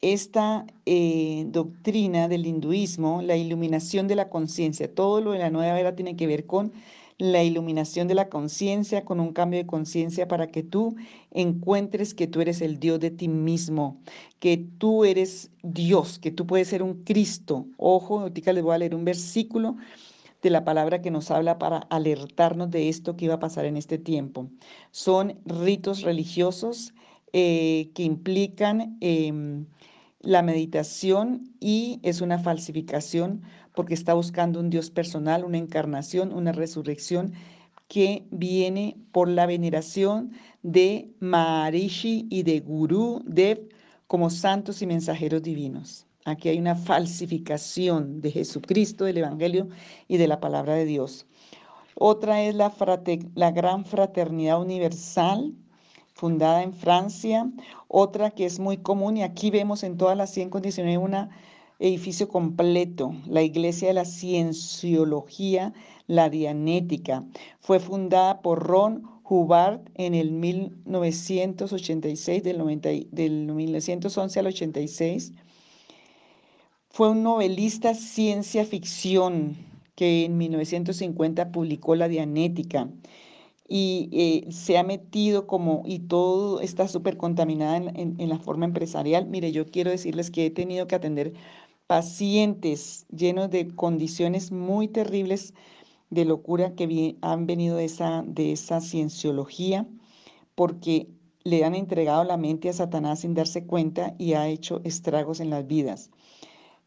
esta 0.00 0.66
eh, 0.84 1.44
doctrina 1.48 2.28
del 2.28 2.46
hinduismo, 2.46 3.22
la 3.22 3.36
iluminación 3.36 4.08
de 4.08 4.16
la 4.16 4.28
conciencia, 4.28 4.94
todo 4.94 5.20
lo 5.20 5.32
de 5.32 5.38
la 5.38 5.50
nueva 5.50 5.80
era 5.80 5.96
tiene 5.96 6.16
que 6.16 6.26
ver 6.26 6.46
con 6.46 6.72
la 7.18 7.42
iluminación 7.42 8.08
de 8.08 8.14
la 8.14 8.28
conciencia, 8.28 9.04
con 9.04 9.20
un 9.20 9.32
cambio 9.32 9.58
de 9.58 9.66
conciencia 9.66 10.28
para 10.28 10.48
que 10.48 10.62
tú 10.62 10.96
encuentres 11.30 12.14
que 12.14 12.26
tú 12.26 12.40
eres 12.42 12.60
el 12.60 12.78
Dios 12.78 13.00
de 13.00 13.10
ti 13.10 13.28
mismo, 13.28 13.98
que 14.38 14.58
tú 14.78 15.04
eres 15.04 15.50
Dios, 15.62 16.18
que 16.18 16.30
tú 16.30 16.46
puedes 16.46 16.68
ser 16.68 16.82
un 16.82 17.04
Cristo. 17.04 17.66
Ojo, 17.78 18.20
ahorita 18.20 18.52
les 18.52 18.62
voy 18.62 18.74
a 18.74 18.78
leer 18.78 18.94
un 18.94 19.04
versículo 19.04 19.76
de 20.42 20.50
la 20.50 20.64
palabra 20.64 21.00
que 21.00 21.10
nos 21.10 21.30
habla 21.30 21.58
para 21.58 21.78
alertarnos 21.78 22.70
de 22.70 22.88
esto 22.90 23.16
que 23.16 23.24
iba 23.24 23.34
a 23.34 23.40
pasar 23.40 23.64
en 23.64 23.78
este 23.78 23.98
tiempo. 23.98 24.50
Son 24.90 25.38
ritos 25.46 26.02
religiosos 26.02 26.92
eh, 27.32 27.90
que 27.94 28.02
implican 28.02 28.96
em, 29.00 29.66
la 30.20 30.42
meditación 30.42 31.54
y 31.60 32.00
es 32.02 32.20
una 32.20 32.38
falsificación 32.38 33.42
porque 33.74 33.94
está 33.94 34.14
buscando 34.14 34.58
un 34.60 34.70
Dios 34.70 34.90
personal, 34.90 35.44
una 35.44 35.58
encarnación, 35.58 36.32
una 36.32 36.52
resurrección 36.52 37.32
que 37.88 38.26
viene 38.30 38.96
por 39.12 39.28
la 39.28 39.46
veneración 39.46 40.32
de 40.62 41.14
Maharishi 41.20 42.26
y 42.30 42.42
de 42.42 42.60
Guru 42.60 43.22
Dev 43.24 43.68
como 44.06 44.30
santos 44.30 44.82
y 44.82 44.86
mensajeros 44.86 45.42
divinos. 45.42 46.06
Aquí 46.24 46.48
hay 46.48 46.58
una 46.58 46.74
falsificación 46.74 48.20
de 48.20 48.32
Jesucristo, 48.32 49.04
del 49.04 49.18
Evangelio 49.18 49.68
y 50.08 50.16
de 50.16 50.26
la 50.26 50.40
palabra 50.40 50.74
de 50.74 50.84
Dios. 50.84 51.26
Otra 51.94 52.42
es 52.42 52.54
la, 52.54 52.74
la 53.34 53.50
gran 53.52 53.84
fraternidad 53.84 54.60
universal, 54.60 55.54
fundada 56.16 56.62
en 56.62 56.72
Francia. 56.72 57.52
Otra 57.88 58.30
que 58.30 58.46
es 58.46 58.58
muy 58.58 58.78
común 58.78 59.18
y 59.18 59.22
aquí 59.22 59.50
vemos 59.50 59.82
en 59.82 59.98
todas 59.98 60.16
las 60.16 60.30
100 60.30 60.48
condiciones 60.48 60.96
un 60.96 61.14
edificio 61.78 62.26
completo, 62.26 63.14
la 63.26 63.42
Iglesia 63.42 63.88
de 63.88 63.94
la 63.94 64.06
Cienciología, 64.06 65.74
la 66.06 66.30
Dianética. 66.30 67.22
Fue 67.60 67.80
fundada 67.80 68.40
por 68.40 68.66
Ron 68.66 69.02
Hubbard 69.28 69.82
en 69.94 70.14
el 70.14 70.32
1986, 70.32 72.42
del, 72.42 72.56
90, 72.58 72.88
del 73.10 73.52
1911 73.52 74.40
al 74.40 74.46
86. 74.46 75.34
Fue 76.88 77.10
un 77.10 77.24
novelista 77.24 77.92
ciencia 77.92 78.64
ficción 78.64 79.58
que 79.94 80.24
en 80.24 80.38
1950 80.38 81.52
publicó 81.52 81.94
La 81.94 82.08
Dianética 82.08 82.88
y 83.68 84.08
eh, 84.12 84.52
se 84.52 84.78
ha 84.78 84.84
metido 84.84 85.46
como, 85.46 85.82
y 85.84 86.00
todo 86.00 86.60
está 86.60 86.88
súper 86.88 87.16
contaminada 87.16 87.76
en, 87.76 88.14
en, 88.18 88.28
la 88.28 88.38
forma 88.38 88.64
empresarial. 88.64 89.26
Mire, 89.26 89.52
yo 89.52 89.66
quiero 89.66 89.90
decirles 89.90 90.30
que 90.30 90.46
he 90.46 90.50
tenido 90.50 90.86
que 90.86 90.94
atender 90.94 91.32
pacientes 91.86 93.06
llenos 93.10 93.50
de 93.50 93.68
condiciones 93.74 94.52
muy 94.52 94.88
terribles 94.88 95.54
de 96.10 96.24
locura 96.24 96.74
que 96.74 97.16
han 97.20 97.46
venido 97.46 97.76
de 97.76 97.84
esa, 97.84 98.22
de 98.26 98.52
esa 98.52 98.80
cienciología, 98.80 99.86
porque 100.54 101.08
le 101.44 101.64
han 101.64 101.74
entregado 101.74 102.24
la 102.24 102.36
mente 102.36 102.68
a 102.68 102.72
Satanás 102.72 103.20
sin 103.20 103.34
darse 103.34 103.66
cuenta 103.66 104.14
y 104.18 104.34
ha 104.34 104.48
hecho 104.48 104.80
estragos 104.84 105.40
en 105.40 105.50
las 105.50 105.66
vidas. 105.66 106.10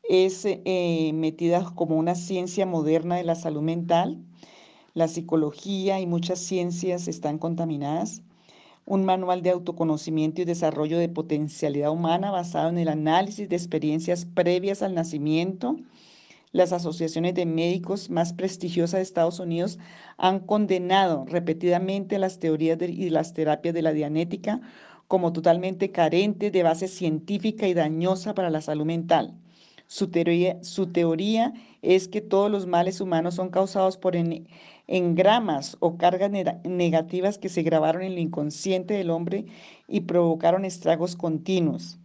Es 0.03 0.45
eh, 0.45 1.12
metida 1.13 1.63
como 1.75 1.98
una 1.98 2.15
ciencia 2.15 2.65
moderna 2.65 3.17
de 3.17 3.24
la 3.24 3.36
salud 3.36 3.62
mental, 3.62 4.24
la 5.00 5.08
psicología 5.08 6.01
y 6.01 6.06
muchas 6.06 6.39
ciencias 6.39 7.08
están 7.08 7.38
contaminadas. 7.38 8.22
Un 8.86 9.06
manual 9.06 9.41
de 9.41 9.51
autoconocimiento 9.51 10.41
y 10.41 10.46
desarrollo 10.46 11.00
de 11.00 11.08
potencialidad 11.08 11.89
humana 11.89 12.32
basado 12.32 12.68
en 12.68 12.77
el 12.77 12.89
análisis 12.89 13.48
de 13.48 13.56
experiencias 13.56 14.25
previas 14.25 14.82
al 14.82 14.96
nacimiento. 14.96 15.77
Las 16.51 16.74
asociaciones 16.74 17.34
de 17.34 17.46
médicos 17.46 18.10
más 18.10 18.34
prestigiosas 18.34 18.98
de 18.98 19.03
Estados 19.03 19.39
Unidos 19.39 19.79
han 20.18 20.41
condenado 20.41 21.24
repetidamente 21.25 22.20
las 22.20 22.39
teorías 22.39 22.77
y 22.82 23.10
las 23.10 23.34
terapias 23.34 23.74
de 23.74 23.84
la 23.84 23.94
dianética 23.94 24.60
como 25.08 25.32
totalmente 25.32 25.91
carentes 25.91 26.51
de 26.51 26.63
base 26.63 26.89
científica 26.89 27.70
y 27.70 27.74
dañosa 27.74 28.34
para 28.34 28.50
la 28.50 28.60
salud 28.60 28.86
mental. 28.86 29.34
Su 29.88 30.10
teoría 30.12 31.53
es 31.82 32.08
que 32.08 32.22
todos 32.22 32.51
los 32.51 32.68
males 32.68 33.01
humanos 33.01 33.34
son 33.34 33.50
causados 33.50 33.98
por 33.98 34.15
engramas 34.89 35.77
o 35.79 35.98
cargas 35.98 36.31
negativas 36.63 37.38
que 37.38 37.48
se 37.48 37.63
grabaron 37.63 38.01
en 38.01 38.13
el 38.13 38.19
inconsciente 38.19 38.96
del 38.96 39.12
hombre 39.12 39.46
y 39.88 40.01
provocaron 40.01 40.65
estragos 40.65 41.15
continuos. 41.15 41.98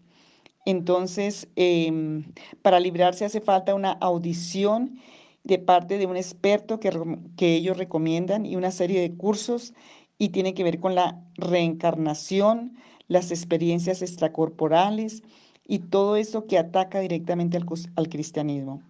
Entonces, 0.66 1.48
em, 1.56 2.24
para 2.62 2.80
librarse 2.80 3.24
hace 3.24 3.40
falta 3.40 3.74
una 3.74 3.92
audición 3.92 4.98
de 5.42 5.58
parte 5.58 5.98
de 5.98 6.06
un 6.06 6.16
experto 6.16 6.78
que, 6.80 6.90
que 7.36 7.54
ellos 7.54 7.76
recomiendan 7.76 8.46
y 8.46 8.56
una 8.56 8.70
serie 8.70 9.00
de 9.00 9.14
cursos 9.14 9.74
y 10.18 10.28
tiene 10.30 10.54
que 10.54 10.64
ver 10.64 10.80
con 10.80 10.94
la 10.94 11.20
reencarnación, 11.34 12.76
las 13.08 13.30
experiencias 13.30 14.00
extracorporales, 14.02 15.22
y 15.66 15.78
todo 15.80 16.16
eso 16.16 16.46
que 16.46 16.58
ataca 16.58 17.00
directamente 17.00 17.56
al, 17.56 18.08
cristianismo. 18.08 18.82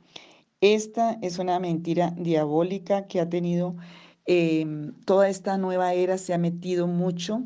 Esta 0.64 1.18
es 1.20 1.38
una 1.38 1.58
mentira 1.58 2.14
diabólica 2.16 3.06
que 3.06 3.20
ha 3.20 3.28
tenido 3.28 3.76
em, 4.24 4.94
toda 5.04 5.28
esta 5.28 5.58
nueva 5.58 5.92
era, 5.92 6.16
se 6.16 6.32
ha 6.32 6.38
metido 6.38 6.86
mucho 6.86 7.44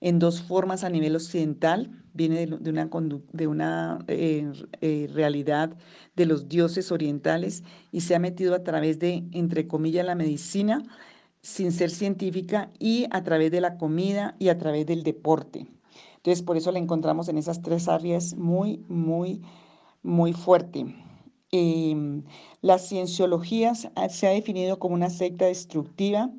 en 0.00 0.18
dos 0.18 0.42
formas 0.42 0.82
a 0.82 0.90
nivel 0.90 1.14
occidental, 1.14 1.88
viene 2.14 2.48
de, 2.48 2.70
una, 2.70 2.90
de 3.32 3.46
una 3.46 4.04
eh, 4.08 4.50
eh, 4.80 5.08
realidad 5.14 5.76
de 6.16 6.26
los 6.26 6.48
dioses 6.48 6.90
orientales 6.90 7.62
y 7.92 8.00
se 8.00 8.16
ha 8.16 8.18
metido 8.18 8.56
a 8.56 8.64
través 8.64 8.98
de, 8.98 9.22
entre 9.30 9.68
comillas, 9.68 10.04
la 10.04 10.16
medicina, 10.16 10.82
sin 11.40 11.70
ser 11.70 11.90
científica, 11.90 12.72
y 12.80 13.06
a 13.12 13.22
través 13.22 13.52
de 13.52 13.60
la 13.60 13.78
comida 13.78 14.34
y 14.40 14.48
a 14.48 14.58
través 14.58 14.84
del 14.84 15.04
deporte. 15.04 15.68
Entonces, 16.16 16.42
por 16.42 16.56
eso 16.56 16.72
la 16.72 16.80
encontramos 16.80 17.28
en 17.28 17.38
esas 17.38 17.62
tres 17.62 17.86
áreas 17.86 18.34
muy, 18.34 18.84
muy, 18.88 19.42
muy 20.02 20.32
fuerte. 20.32 20.86
Em, 21.50 22.24
la 22.60 22.78
cienciología 22.78 23.74
se 23.74 24.26
ha 24.26 24.30
definido 24.30 24.78
como 24.78 24.94
una 24.94 25.10
secta 25.10 25.46
destructiva 25.46 26.30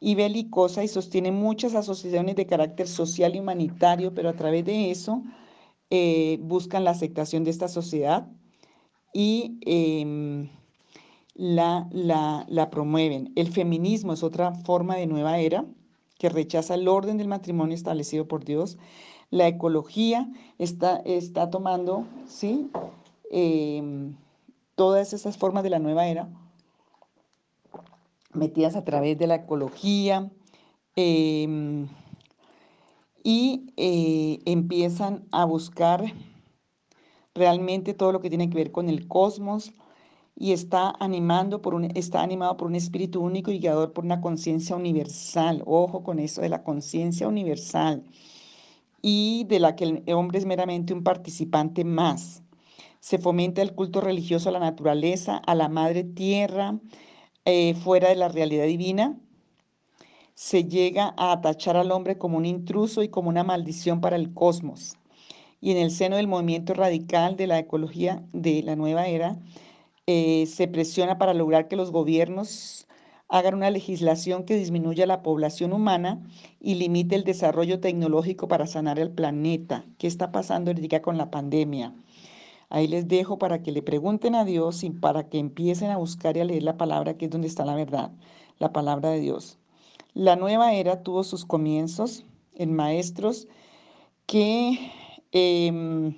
y 0.00 0.14
belicosa 0.14 0.82
y 0.84 0.88
sostiene 0.88 1.32
muchas 1.32 1.74
asociaciones 1.74 2.36
de 2.36 2.46
carácter 2.46 2.88
social 2.88 3.36
y 3.36 3.40
humanitario, 3.40 4.14
pero 4.14 4.28
a 4.28 4.34
través 4.34 4.64
de 4.64 4.90
eso 4.90 5.22
eh, 5.90 6.38
buscan 6.42 6.84
la 6.84 6.90
aceptación 6.90 7.44
de 7.44 7.50
esta 7.50 7.68
sociedad 7.68 8.28
y 9.12 9.58
em, 9.66 10.48
la, 11.34 11.88
la, 11.92 12.46
la 12.48 12.70
promueven. 12.70 13.32
El 13.36 13.52
feminismo 13.52 14.12
es 14.12 14.22
otra 14.22 14.54
forma 14.54 14.96
de 14.96 15.06
nueva 15.06 15.38
era 15.38 15.64
que 16.18 16.28
rechaza 16.28 16.74
el 16.74 16.88
orden 16.88 17.16
del 17.18 17.28
matrimonio 17.28 17.74
establecido 17.74 18.26
por 18.26 18.44
Dios 18.44 18.76
la 19.30 19.46
ecología 19.46 20.30
está, 20.58 20.96
está 21.04 21.50
tomando, 21.50 22.06
¿sí? 22.26 22.70
Em, 23.30 24.14
todas 24.78 25.12
esas 25.12 25.36
formas 25.36 25.64
de 25.64 25.70
la 25.70 25.80
nueva 25.80 26.06
era, 26.06 26.28
metidas 28.32 28.76
a 28.76 28.84
través 28.84 29.18
de 29.18 29.26
la 29.26 29.34
ecología, 29.34 30.30
em, 30.94 31.88
y 33.24 33.72
eh, 33.76 34.38
empiezan 34.46 35.26
a 35.32 35.44
buscar 35.44 36.04
realmente 37.34 37.92
todo 37.92 38.12
lo 38.12 38.20
que 38.20 38.30
tiene 38.30 38.48
que 38.48 38.56
ver 38.56 38.70
con 38.70 38.88
el 38.88 39.08
cosmos 39.08 39.72
y 40.36 40.52
está, 40.52 40.94
animando 41.00 41.60
por 41.60 41.74
un, 41.74 41.86
está 41.96 42.22
animado 42.22 42.56
por 42.56 42.68
un 42.68 42.76
espíritu 42.76 43.20
único 43.20 43.50
y 43.50 43.58
guiador 43.58 43.92
por 43.92 44.04
una 44.04 44.20
conciencia 44.20 44.76
universal. 44.76 45.64
Ojo 45.66 46.04
con 46.04 46.20
eso 46.20 46.40
de 46.40 46.50
la 46.50 46.62
conciencia 46.62 47.26
universal 47.26 48.04
y 49.02 49.44
de 49.48 49.58
la 49.58 49.74
que 49.74 50.02
el 50.06 50.14
hombre 50.14 50.38
es 50.38 50.46
meramente 50.46 50.94
un 50.94 51.02
participante 51.02 51.82
más. 51.84 52.44
Se 53.00 53.18
fomenta 53.18 53.62
el 53.62 53.74
culto 53.74 54.00
religioso 54.00 54.48
a 54.48 54.52
la 54.52 54.58
naturaleza, 54.58 55.36
a 55.36 55.54
la 55.54 55.68
madre 55.68 56.04
tierra, 56.04 56.78
eh, 57.44 57.74
fuera 57.74 58.08
de 58.08 58.16
la 58.16 58.28
realidad 58.28 58.66
divina. 58.66 59.18
Se 60.34 60.64
llega 60.64 61.14
a 61.16 61.32
atachar 61.32 61.76
al 61.76 61.90
hombre 61.90 62.18
como 62.18 62.36
un 62.38 62.46
intruso 62.46 63.02
y 63.02 63.08
como 63.08 63.28
una 63.28 63.44
maldición 63.44 64.00
para 64.00 64.16
el 64.16 64.34
cosmos. 64.34 64.96
Y 65.60 65.72
en 65.72 65.78
el 65.78 65.90
seno 65.90 66.16
del 66.16 66.28
movimiento 66.28 66.74
radical 66.74 67.36
de 67.36 67.46
la 67.46 67.58
ecología 67.58 68.22
de 68.32 68.62
la 68.62 68.76
nueva 68.76 69.08
era, 69.08 69.38
eh, 70.06 70.46
se 70.46 70.68
presiona 70.68 71.18
para 71.18 71.34
lograr 71.34 71.68
que 71.68 71.76
los 71.76 71.90
gobiernos 71.90 72.86
hagan 73.28 73.54
una 73.54 73.70
legislación 73.70 74.44
que 74.44 74.56
disminuya 74.56 75.06
la 75.06 75.22
población 75.22 75.72
humana 75.72 76.22
y 76.60 76.76
limite 76.76 77.14
el 77.14 77.24
desarrollo 77.24 77.80
tecnológico 77.80 78.48
para 78.48 78.66
sanar 78.66 78.98
el 78.98 79.10
planeta. 79.10 79.84
¿Qué 79.98 80.06
está 80.06 80.32
pasando 80.32 80.70
ahorita 80.70 81.02
con 81.02 81.18
la 81.18 81.30
pandemia? 81.30 81.94
Ahí 82.70 82.86
les 82.86 83.08
dejo 83.08 83.38
para 83.38 83.62
que 83.62 83.72
le 83.72 83.82
pregunten 83.82 84.34
a 84.34 84.44
Dios 84.44 84.84
y 84.84 84.90
para 84.90 85.28
que 85.28 85.38
empiecen 85.38 85.90
a 85.90 85.96
buscar 85.96 86.36
y 86.36 86.40
a 86.40 86.44
leer 86.44 86.62
la 86.62 86.76
palabra, 86.76 87.16
que 87.16 87.26
es 87.26 87.30
donde 87.30 87.48
está 87.48 87.64
la 87.64 87.74
verdad, 87.74 88.12
la 88.58 88.72
palabra 88.72 89.10
de 89.10 89.20
Dios. 89.20 89.58
La 90.14 90.36
nueva 90.36 90.74
era 90.74 91.02
tuvo 91.02 91.24
sus 91.24 91.44
comienzos 91.44 92.24
en 92.54 92.74
maestros 92.74 93.48
que 94.26 94.90
eh, 95.32 96.14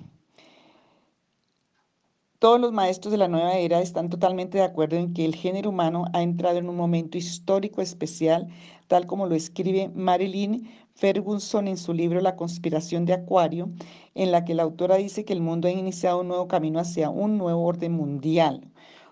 todos 2.41 2.59
los 2.59 2.71
maestros 2.71 3.11
de 3.11 3.19
la 3.19 3.27
nueva 3.27 3.53
era 3.53 3.81
están 3.81 4.09
totalmente 4.09 4.57
de 4.57 4.63
acuerdo 4.63 4.95
en 4.97 5.13
que 5.13 5.25
el 5.25 5.35
género 5.35 5.69
humano 5.69 6.05
ha 6.11 6.23
entrado 6.23 6.57
en 6.57 6.69
un 6.69 6.75
momento 6.75 7.19
histórico 7.19 7.83
especial, 7.83 8.47
tal 8.87 9.05
como 9.05 9.27
lo 9.27 9.35
escribe 9.35 9.91
Marilyn 9.93 10.67
Ferguson 10.95 11.67
en 11.67 11.77
su 11.77 11.93
libro 11.93 12.19
La 12.19 12.35
conspiración 12.35 13.05
de 13.05 13.13
Acuario, 13.13 13.69
en 14.15 14.31
la 14.31 14.43
que 14.43 14.55
la 14.55 14.63
autora 14.63 14.95
dice 14.95 15.23
que 15.23 15.33
el 15.33 15.41
mundo 15.41 15.67
ha 15.67 15.71
iniciado 15.71 16.21
un 16.21 16.29
nuevo 16.29 16.47
camino 16.47 16.79
hacia 16.79 17.11
un 17.11 17.37
nuevo 17.37 17.63
orden 17.63 17.91
mundial. 17.91 18.71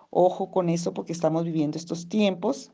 Ojo 0.09 0.49
con 0.49 0.67
eso 0.67 0.95
porque 0.95 1.13
estamos 1.13 1.43
viviendo 1.43 1.77
estos 1.77 2.09
tiempos 2.09 2.71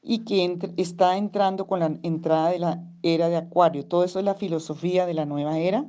y 0.00 0.20
que 0.20 0.58
está 0.76 1.16
entrando 1.16 1.66
con 1.66 1.80
la 1.80 1.98
entrada 2.04 2.50
de 2.50 2.60
la 2.60 2.84
era 3.02 3.28
de 3.28 3.36
Acuario. 3.36 3.84
Todo 3.84 4.04
eso 4.04 4.20
es 4.20 4.24
la 4.24 4.36
filosofía 4.36 5.06
de 5.06 5.14
la 5.14 5.26
nueva 5.26 5.58
era 5.58 5.84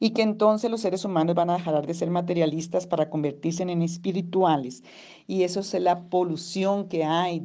y 0.00 0.10
que 0.10 0.22
entonces 0.22 0.70
los 0.70 0.80
seres 0.80 1.04
humanos 1.04 1.34
van 1.36 1.50
a 1.50 1.58
dejar 1.58 1.86
de 1.86 1.94
ser 1.94 2.10
materialistas 2.10 2.86
para 2.86 3.10
convertirse 3.10 3.62
en 3.62 3.82
espirituales. 3.82 4.82
Y 5.26 5.42
eso 5.42 5.60
es 5.60 5.74
la 5.74 6.04
polución 6.08 6.88
que 6.88 7.04
hay. 7.04 7.44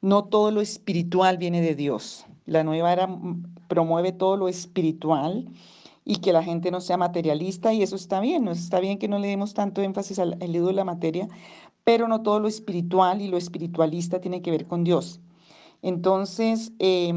No 0.00 0.24
todo 0.24 0.52
lo 0.52 0.60
espiritual 0.60 1.36
viene 1.36 1.60
de 1.60 1.74
Dios. 1.74 2.24
La 2.46 2.62
nueva 2.62 2.92
era 2.92 3.08
promueve 3.66 4.12
todo 4.12 4.36
lo 4.36 4.48
espiritual 4.48 5.48
y 6.04 6.18
que 6.18 6.32
la 6.32 6.44
gente 6.44 6.70
no 6.70 6.80
sea 6.80 6.96
materialista 6.96 7.72
y 7.72 7.82
eso 7.82 7.96
está 7.96 8.20
bien, 8.20 8.44
¿no? 8.44 8.52
está 8.52 8.78
bien 8.78 8.98
que 8.98 9.08
no 9.08 9.18
le 9.18 9.26
demos 9.26 9.54
tanto 9.54 9.82
énfasis 9.82 10.20
al, 10.20 10.38
al 10.40 10.52
de 10.52 10.72
la 10.72 10.84
materia, 10.84 11.28
pero 11.82 12.06
no 12.06 12.22
todo 12.22 12.38
lo 12.38 12.46
espiritual 12.46 13.20
y 13.20 13.26
lo 13.26 13.36
espiritualista 13.36 14.20
tiene 14.20 14.40
que 14.40 14.52
ver 14.52 14.66
con 14.66 14.84
Dios. 14.84 15.20
Entonces, 15.82 16.72
eh, 16.78 17.12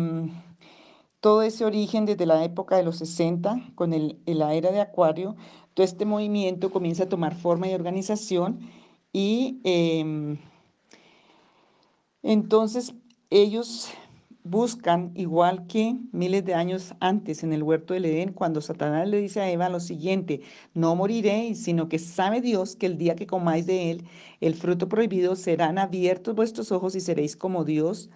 todo 1.22 1.42
ese 1.42 1.66
origen 1.66 2.06
desde 2.06 2.26
la 2.26 2.44
época 2.44 2.78
de 2.78 2.84
los 2.84 2.98
60, 2.98 3.72
con 3.76 3.94
el, 3.94 4.20
la 4.26 4.54
era 4.54 4.72
de 4.72 4.82
Acuario, 4.82 5.36
todo 5.74 5.86
este 5.86 6.06
movimiento 6.06 6.72
comienza 6.72 7.04
a 7.04 7.10
tomar 7.10 7.36
forma 7.36 7.68
y 7.68 7.74
organización 7.74 8.60
y 9.12 9.60
em, 9.64 10.38
entonces 12.24 12.94
ellos 13.30 13.90
buscan, 14.44 15.12
igual 15.16 15.68
que 15.68 15.96
miles 16.12 16.46
de 16.46 16.54
años 16.54 16.94
antes 17.00 17.44
en 17.44 17.54
el 17.54 17.64
huerto 17.64 17.94
del 17.94 18.06
Edén, 18.06 18.34
cuando 18.34 18.62
Satanás 18.62 19.08
le 19.08 19.20
dice 19.20 19.42
a 19.42 19.52
Eva 19.52 19.70
lo 19.70 19.80
siguiente, 19.80 20.42
no 20.74 20.96
moriréis, 20.96 21.64
sino 21.64 21.90
que 21.90 22.00
sabe 22.00 22.42
Dios 22.42 22.76
que 22.76 22.86
el 22.86 22.98
día 22.98 23.16
que 23.16 23.28
comáis 23.28 23.66
de 23.66 23.92
él, 23.92 24.06
el 24.42 24.56
fruto 24.56 24.90
prohibido, 24.90 25.36
serán 25.36 25.78
abiertos 25.78 26.36
vuestros 26.36 26.72
ojos 26.72 26.96
y 26.96 27.02
seréis 27.02 27.36
como 27.36 27.64
Dios, 27.66 28.10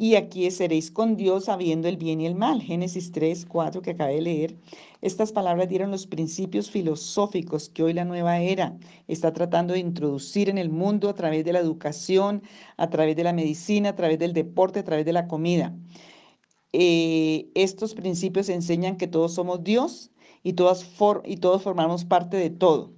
y 0.00 0.14
aquí 0.14 0.50
seréis 0.50 0.90
con 0.90 1.14
Dios 1.14 1.44
sabiendo 1.44 1.86
el 1.86 1.98
bien 1.98 2.22
y 2.22 2.26
el 2.26 2.34
mal. 2.34 2.62
Génesis 2.62 3.12
3, 3.12 3.44
4 3.44 3.82
que 3.82 3.90
acabé 3.90 4.14
de 4.14 4.20
leer. 4.22 4.56
Estas 5.02 5.30
palabras 5.30 5.68
dieron 5.68 5.90
los 5.90 6.06
principios 6.06 6.70
filosóficos 6.70 7.68
que 7.68 7.82
hoy 7.82 7.92
la 7.92 8.06
nueva 8.06 8.38
era 8.38 8.78
está 9.08 9.34
tratando 9.34 9.74
de 9.74 9.80
introducir 9.80 10.48
en 10.48 10.56
el 10.56 10.70
mundo 10.70 11.10
a 11.10 11.14
través 11.14 11.44
de 11.44 11.52
la 11.52 11.58
educación, 11.58 12.42
a 12.78 12.88
través 12.88 13.14
de 13.14 13.24
la 13.24 13.34
medicina, 13.34 13.90
a 13.90 13.94
través 13.94 14.18
del 14.18 14.32
deporte, 14.32 14.78
a 14.78 14.84
través 14.84 15.04
de 15.04 15.12
la 15.12 15.28
comida. 15.28 15.76
Eh, 16.72 17.50
estos 17.54 17.92
principios 17.94 18.48
enseñan 18.48 18.96
que 18.96 19.06
todos 19.06 19.34
somos 19.34 19.62
Dios 19.64 20.12
y, 20.42 20.54
todas 20.54 20.88
y 21.26 21.36
todos 21.36 21.62
formamos 21.62 22.06
parte 22.06 22.38
de 22.38 22.48
todo. 22.48 22.94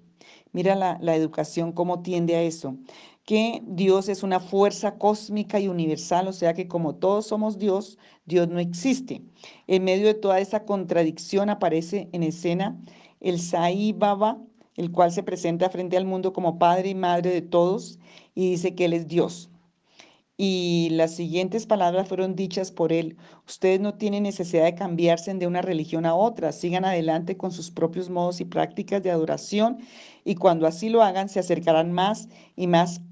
Mira 0.53 0.77
la, 0.77 0.99
la 1.01 1.17
educación 1.17 1.73
cómo 1.73 2.03
tiende 2.03 2.37
a 2.37 2.43
eso 2.43 2.77
que 3.25 3.63
Dios 3.67 4.09
es 4.09 4.23
una 4.23 4.41
fuerza 4.41 4.99
cósmica 4.99 5.61
y 5.61 5.69
universal, 5.69 6.29
o 6.29 6.33
sea 6.33 6.55
que 6.55 6.69
como 6.69 6.97
todos 6.97 7.27
somos 7.27 7.59
Dios, 7.59 7.99
Dios 8.27 8.49
no 8.49 8.59
existe. 8.59 9.23
En 9.67 9.85
medio 9.85 10.07
de 10.07 10.15
toda 10.15 10.41
esa 10.41 10.65
contradicción 10.65 11.51
aparece 11.51 12.09
en 12.13 12.23
escena 12.25 12.81
el 13.21 13.39
Sai 13.41 13.93
Baba, 13.93 14.39
el 14.77 14.91
cual 14.91 15.13
se 15.13 15.23
presenta 15.23 15.71
frente 15.71 15.97
al 15.97 16.05
mundo 16.07 16.33
como 16.33 16.59
padre 16.59 16.91
y 16.91 16.95
madre 16.95 17.31
de 17.31 17.43
todos 17.43 17.99
y 18.35 18.51
dice 18.51 18.75
que 18.75 18.87
Él 18.87 18.95
es 18.95 19.07
Dios. 19.07 19.51
Y 20.37 20.89
las 20.91 21.15
siguientes 21.15 21.67
palabras 21.67 22.09
fueron 22.09 22.35
dichas 22.35 22.73
por 22.73 22.93
él. 22.93 23.17
Ustedes 23.47 23.79
no 23.81 23.95
tienen 23.95 24.25
necesidad 24.25 24.65
de 24.65 24.75
cambiarse 24.75 25.33
de 25.35 25.47
una 25.47 25.63
religión 25.63 26.05
a 26.05 26.15
otra. 26.15 26.51
Sigan 26.53 26.85
adelante 26.85 27.37
con 27.37 27.53
sus 27.53 27.71
propios 27.71 28.11
modos 28.11 28.41
y 28.41 28.45
prácticas 28.45 29.03
de 29.03 29.11
adoración 29.11 29.79
y 30.25 30.35
cuando 30.35 30.67
así 30.67 30.89
lo 30.89 31.03
hagan 31.03 31.29
se 31.29 31.39
acercarán 31.39 31.93
más 31.93 32.29
y 32.57 32.67
más 32.67 33.03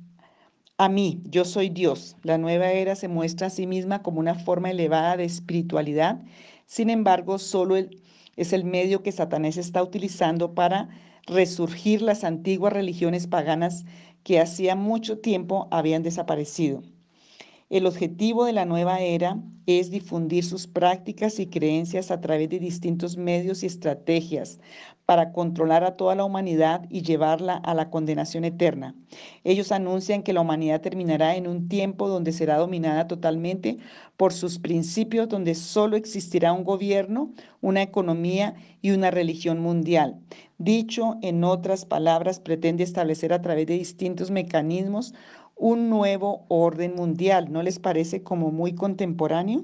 a 0.81 0.89
mí, 0.89 1.21
yo 1.27 1.45
soy 1.45 1.69
Dios. 1.69 2.17
La 2.23 2.39
nueva 2.39 2.73
era 2.73 2.97
se 2.97 3.07
muestra 3.07 3.49
a 3.49 3.51
sí 3.51 3.67
misma 3.67 4.03
como 4.03 4.19
una 4.19 4.35
forma 4.35 4.71
elevada 4.71 5.19
de 5.19 5.25
espiritualidad. 5.25 6.23
Sin 6.65 6.89
embargo, 6.89 7.39
solo 7.39 7.77
es 7.77 8.53
el 8.55 8.65
medio 8.65 9.03
que 9.03 9.13
Satanás 9.13 9.59
está 9.59 9.83
utilizando 9.83 10.55
para 10.55 10.89
resurgir 11.27 12.01
las 12.01 12.25
antiguas 12.25 12.73
religiones 12.73 13.27
paganas 13.27 13.85
que 14.23 14.41
hacía 14.41 14.75
mucho 14.75 15.19
tiempo 15.19 15.69
habían 15.71 16.03
desaparecido. 16.03 16.83
El 17.71 17.87
objetivo 17.87 18.47
de 18.47 18.53
la 18.53 18.65
nueva 18.65 18.99
era 18.99 19.39
es 19.65 19.93
difundir 19.93 20.45
sus 20.45 20.67
prácticas 20.67 21.39
y 21.39 21.47
creencias 21.47 22.11
a 22.11 22.21
través 22.21 22.49
de 22.49 22.59
distintos 22.59 23.17
medios 23.17 23.63
y 23.63 23.67
estrategias 23.67 24.59
para 25.07 25.31
controlar 25.31 25.85
a 25.85 25.97
toda 25.97 26.17
la 26.17 26.25
humanidad 26.25 26.87
y 26.91 27.03
llevarla 27.03 27.55
a 27.55 27.75
la 27.75 27.89
condenación 27.89 28.45
eterna. 28.45 28.97
Ellos 29.45 29.71
anuncian 29.71 30.25
que 30.25 30.33
la 30.33 30.41
humanidad 30.41 30.81
terminará 30.81 31.37
en 31.37 31.47
un 31.47 31.69
tiempo 31.69 32.09
donde 32.09 32.33
será 32.33 32.57
dominada 32.57 33.07
totalmente 33.07 33.79
por 34.17 34.33
sus 34.33 34.59
principios, 34.59 35.29
donde 35.29 35.55
solo 35.55 35.97
existirá 35.97 36.53
un 36.53 36.65
gobierno, 36.65 37.33
una 37.61 37.83
economía 37.83 38.55
y 38.83 38.91
una 38.91 39.13
religión 39.13 39.61
mundial. 39.61 40.21
Dicho 40.59 41.19
en 41.23 41.45
otras 41.45 41.85
palabras, 41.85 42.41
pretende 42.41 42.83
establecer 42.83 43.33
a 43.33 43.41
través 43.41 43.67
de 43.67 43.79
distintos 43.79 44.31
mecanismos 44.31 45.15
un 45.61 45.91
nuevo 45.91 46.47
orden 46.49 46.95
mundial. 46.97 47.53
¿No 47.53 47.63
les 47.63 47.79
parece 47.79 48.23
como 48.23 48.51
muy 48.51 48.75
contemporáneo? 48.75 49.63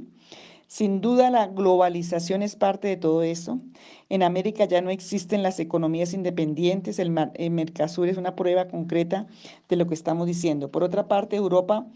Sin 0.68 1.00
duda 1.00 1.30
la 1.30 1.46
globalización 1.46 2.42
es 2.42 2.54
parte 2.54 2.88
de 2.88 2.96
todo 2.96 3.22
eso. 3.22 3.60
En 4.08 4.22
América 4.22 4.66
ya 4.66 4.80
no 4.82 4.90
existen 4.90 5.42
las 5.42 5.58
economías 5.58 6.12
independientes, 6.12 6.98
el, 6.98 7.10
Mercosur 7.10 8.08
es 8.08 8.18
una 8.18 8.36
prueba 8.36 8.68
concreta 8.68 9.26
de 9.68 9.76
lo 9.76 9.86
que 9.86 9.94
estamos 9.94 10.26
diciendo. 10.26 10.70
Por 10.70 10.82
otra 10.82 11.08
parte, 11.08 11.36
Europa 11.36 11.86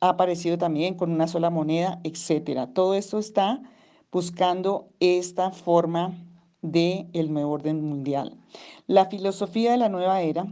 ha 0.00 0.08
aparecido 0.10 0.56
también 0.56 0.94
con 0.94 1.10
una 1.10 1.28
sola 1.28 1.50
moneda, 1.50 2.00
etcétera. 2.04 2.68
Todo 2.68 2.94
esto 2.94 3.18
está 3.18 3.60
buscando 4.10 4.88
esta 5.00 5.50
forma 5.50 6.14
del 6.62 7.08
el 7.12 7.32
nuevo 7.32 7.52
orden 7.52 7.82
mundial. 7.82 8.36
La 8.86 9.06
filosofía 9.06 9.72
de 9.72 9.78
la 9.78 9.88
nueva 9.88 10.22
era 10.22 10.46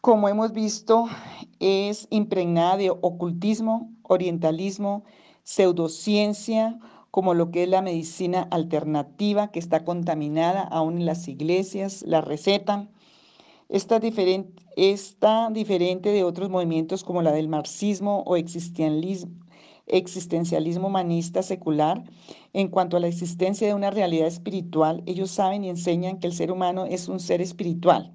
como 0.00 0.28
hemos 0.28 0.52
visto, 0.52 1.06
es 1.58 2.06
impregnada 2.10 2.76
de 2.76 2.90
ocultismo, 2.90 3.90
orientalismo, 4.04 5.02
pseudociencia, 5.42 6.78
como 7.10 7.34
lo 7.34 7.50
que 7.50 7.64
es 7.64 7.68
la 7.68 7.82
medicina 7.82 8.46
alternativa 8.50 9.48
que 9.48 9.58
está 9.58 9.84
contaminada 9.84 10.62
aún 10.62 10.98
en 10.98 11.06
las 11.06 11.26
iglesias, 11.26 12.02
la 12.06 12.20
receta. 12.20 12.88
Está 13.68 13.98
diferente, 13.98 14.62
está 14.76 15.50
diferente 15.50 16.10
de 16.10 16.22
otros 16.22 16.48
movimientos 16.48 17.02
como 17.02 17.22
la 17.22 17.32
del 17.32 17.48
marxismo 17.48 18.22
o 18.24 18.36
existencialismo, 18.36 19.32
existencialismo 19.86 20.86
humanista 20.86 21.42
secular, 21.42 22.04
en 22.52 22.68
cuanto 22.68 22.96
a 22.96 23.00
la 23.00 23.08
existencia 23.08 23.66
de 23.66 23.74
una 23.74 23.90
realidad 23.90 24.28
espiritual, 24.28 25.02
ellos 25.06 25.30
saben 25.30 25.64
y 25.64 25.70
enseñan 25.70 26.18
que 26.18 26.28
el 26.28 26.34
ser 26.34 26.52
humano 26.52 26.86
es 26.86 27.08
un 27.08 27.20
ser 27.20 27.40
espiritual 27.40 28.14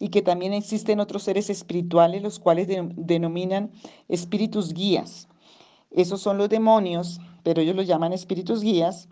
y 0.00 0.08
que 0.08 0.22
también 0.22 0.54
existen 0.54 0.98
otros 0.98 1.22
seres 1.22 1.50
espirituales, 1.50 2.22
los 2.22 2.40
cuales 2.40 2.66
denominan 2.96 3.70
espíritus 4.08 4.72
guías. 4.72 5.28
Esos 5.90 6.22
son 6.22 6.38
los 6.38 6.48
demonios, 6.48 7.20
pero 7.42 7.60
ellos 7.60 7.76
los 7.76 7.86
llaman 7.86 8.14
espíritus 8.14 8.62
guías. 8.62 9.08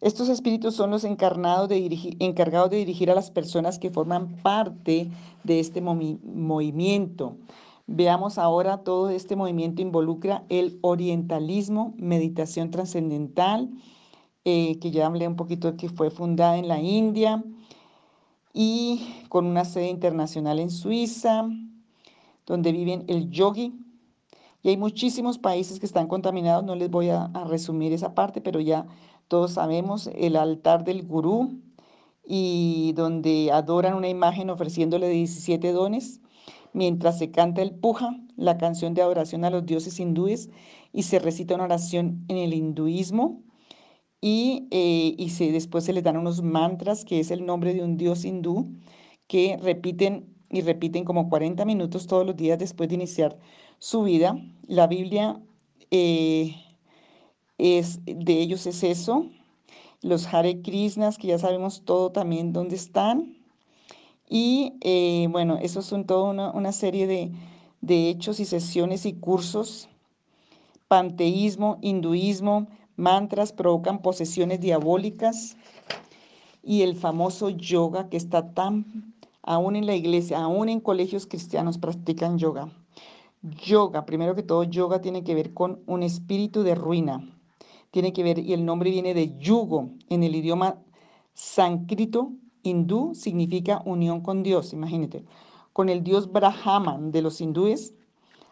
Estos 0.00 0.28
espíritus 0.28 0.76
son 0.76 0.90
los 0.90 1.04
encarnados 1.04 1.68
de 1.68 1.74
dirigir, 1.74 2.16
encargados 2.20 2.70
de 2.70 2.76
dirigir 2.78 3.10
a 3.10 3.14
las 3.14 3.30
personas 3.30 3.80
que 3.80 3.90
forman 3.90 4.36
parte 4.42 5.10
de 5.42 5.60
este 5.60 5.80
movimiento. 5.80 7.36
Veamos 7.88 8.38
ahora 8.38 8.78
todo 8.78 9.10
este 9.10 9.34
movimiento 9.34 9.82
involucra 9.82 10.44
el 10.48 10.78
orientalismo, 10.82 11.94
meditación 11.98 12.70
trascendental, 12.70 13.70
eh, 14.44 14.78
que 14.78 14.92
ya 14.92 15.06
hablé 15.06 15.26
un 15.26 15.36
poquito 15.36 15.76
que 15.76 15.88
fue 15.88 16.10
fundada 16.10 16.58
en 16.58 16.68
la 16.68 16.80
India 16.80 17.42
y 18.52 19.24
con 19.28 19.46
una 19.46 19.64
sede 19.64 19.88
internacional 19.88 20.58
en 20.58 20.70
Suiza, 20.70 21.48
donde 22.46 22.72
viven 22.72 23.04
el 23.08 23.30
yogi. 23.30 23.72
Y 24.62 24.68
hay 24.68 24.76
muchísimos 24.76 25.38
países 25.38 25.80
que 25.80 25.86
están 25.86 26.06
contaminados, 26.06 26.64
no 26.64 26.74
les 26.74 26.90
voy 26.90 27.08
a, 27.08 27.28
resumir 27.46 27.92
esa 27.92 28.14
parte, 28.14 28.40
pero 28.40 28.60
ya 28.60 28.86
todos 29.28 29.52
sabemos 29.52 30.08
el 30.14 30.36
altar 30.36 30.84
del 30.84 31.06
gurú 31.06 31.60
y 32.24 32.92
donde 32.94 33.50
adoran 33.50 33.94
una 33.94 34.08
imagen 34.08 34.50
ofreciéndole 34.50 35.08
17 35.08 35.72
dones 35.72 36.20
mientras 36.72 37.18
se 37.18 37.30
canta 37.30 37.62
el 37.62 37.72
puja, 37.72 38.16
la 38.36 38.58
canción 38.58 38.94
de 38.94 39.02
adoración 39.02 39.44
a 39.44 39.50
los 39.50 39.66
dioses 39.66 39.98
hindúes, 40.00 40.50
y 40.92 41.02
se 41.04 41.18
recita 41.18 41.54
una 41.54 41.64
oración 41.64 42.24
en 42.28 42.36
el 42.36 42.54
hinduismo, 42.54 43.42
y, 44.22 44.68
eh, 44.70 45.14
y 45.18 45.30
se, 45.30 45.50
después 45.52 45.84
se 45.84 45.92
les 45.92 46.04
dan 46.04 46.16
unos 46.16 46.42
mantras, 46.42 47.04
que 47.04 47.20
es 47.20 47.30
el 47.32 47.44
nombre 47.44 47.74
de 47.74 47.82
un 47.82 47.96
dios 47.98 48.24
hindú, 48.24 48.68
que 49.26 49.58
repiten 49.60 50.32
y 50.48 50.60
repiten 50.60 51.04
como 51.04 51.28
40 51.28 51.64
minutos 51.64 52.06
todos 52.06 52.24
los 52.24 52.36
días 52.36 52.58
después 52.58 52.88
de 52.88 52.94
iniciar 52.94 53.36
su 53.78 54.04
vida. 54.04 54.36
La 54.68 54.86
Biblia 54.86 55.40
eh, 55.90 56.54
es, 57.58 58.00
de 58.04 58.40
ellos 58.40 58.66
es 58.66 58.84
eso. 58.84 59.26
Los 60.02 60.32
Hare 60.32 60.62
Krishnas, 60.62 61.18
que 61.18 61.28
ya 61.28 61.38
sabemos 61.38 61.82
todo 61.84 62.12
también 62.12 62.52
dónde 62.52 62.76
están. 62.76 63.36
Y 64.28 64.74
eh, 64.82 65.26
bueno, 65.30 65.58
eso 65.60 65.82
son 65.82 66.06
toda 66.06 66.52
una, 66.52 66.72
serie 66.72 67.06
de, 67.06 67.32
de 67.80 68.08
hechos 68.08 68.38
y 68.38 68.44
sesiones 68.44 69.04
y 69.04 69.14
cursos. 69.14 69.88
Panteísmo, 70.86 71.78
hinduismo, 71.80 72.68
mantras 72.96 73.52
provocan 73.52 74.02
posesiones 74.02 74.60
diabólicas 74.60 75.56
y 76.62 76.82
el 76.82 76.96
famoso 76.96 77.50
yoga 77.50 78.08
que 78.08 78.16
está 78.16 78.54
tan, 78.54 79.14
aún 79.42 79.76
en 79.76 79.86
la 79.86 79.94
iglesia, 79.94 80.42
aún 80.42 80.68
en 80.68 80.80
colegios 80.80 81.26
cristianos 81.26 81.78
practican 81.78 82.38
yoga. 82.38 82.68
Yoga, 83.42 84.06
primero 84.06 84.34
que 84.34 84.42
todo, 84.42 84.62
yoga 84.62 85.00
tiene 85.00 85.24
que 85.24 85.34
ver 85.34 85.52
con 85.52 85.82
un 85.86 86.02
espíritu 86.02 86.62
de 86.62 86.74
ruina. 86.74 87.28
Tiene 87.90 88.12
que 88.12 88.22
ver, 88.22 88.38
y 88.38 88.52
el 88.52 88.64
nombre 88.64 88.90
viene 88.90 89.14
de 89.14 89.36
yugo, 89.38 89.90
en 90.08 90.22
el 90.22 90.34
idioma 90.36 90.78
sánscrito 91.34 92.32
Hindú 92.62 93.14
significa 93.14 93.82
unión 93.84 94.20
con 94.20 94.42
Dios, 94.42 94.72
imagínate. 94.72 95.24
Con 95.72 95.88
el 95.88 96.04
dios 96.04 96.30
Brahman 96.30 97.10
de 97.10 97.22
los 97.22 97.40
hindúes, 97.40 97.94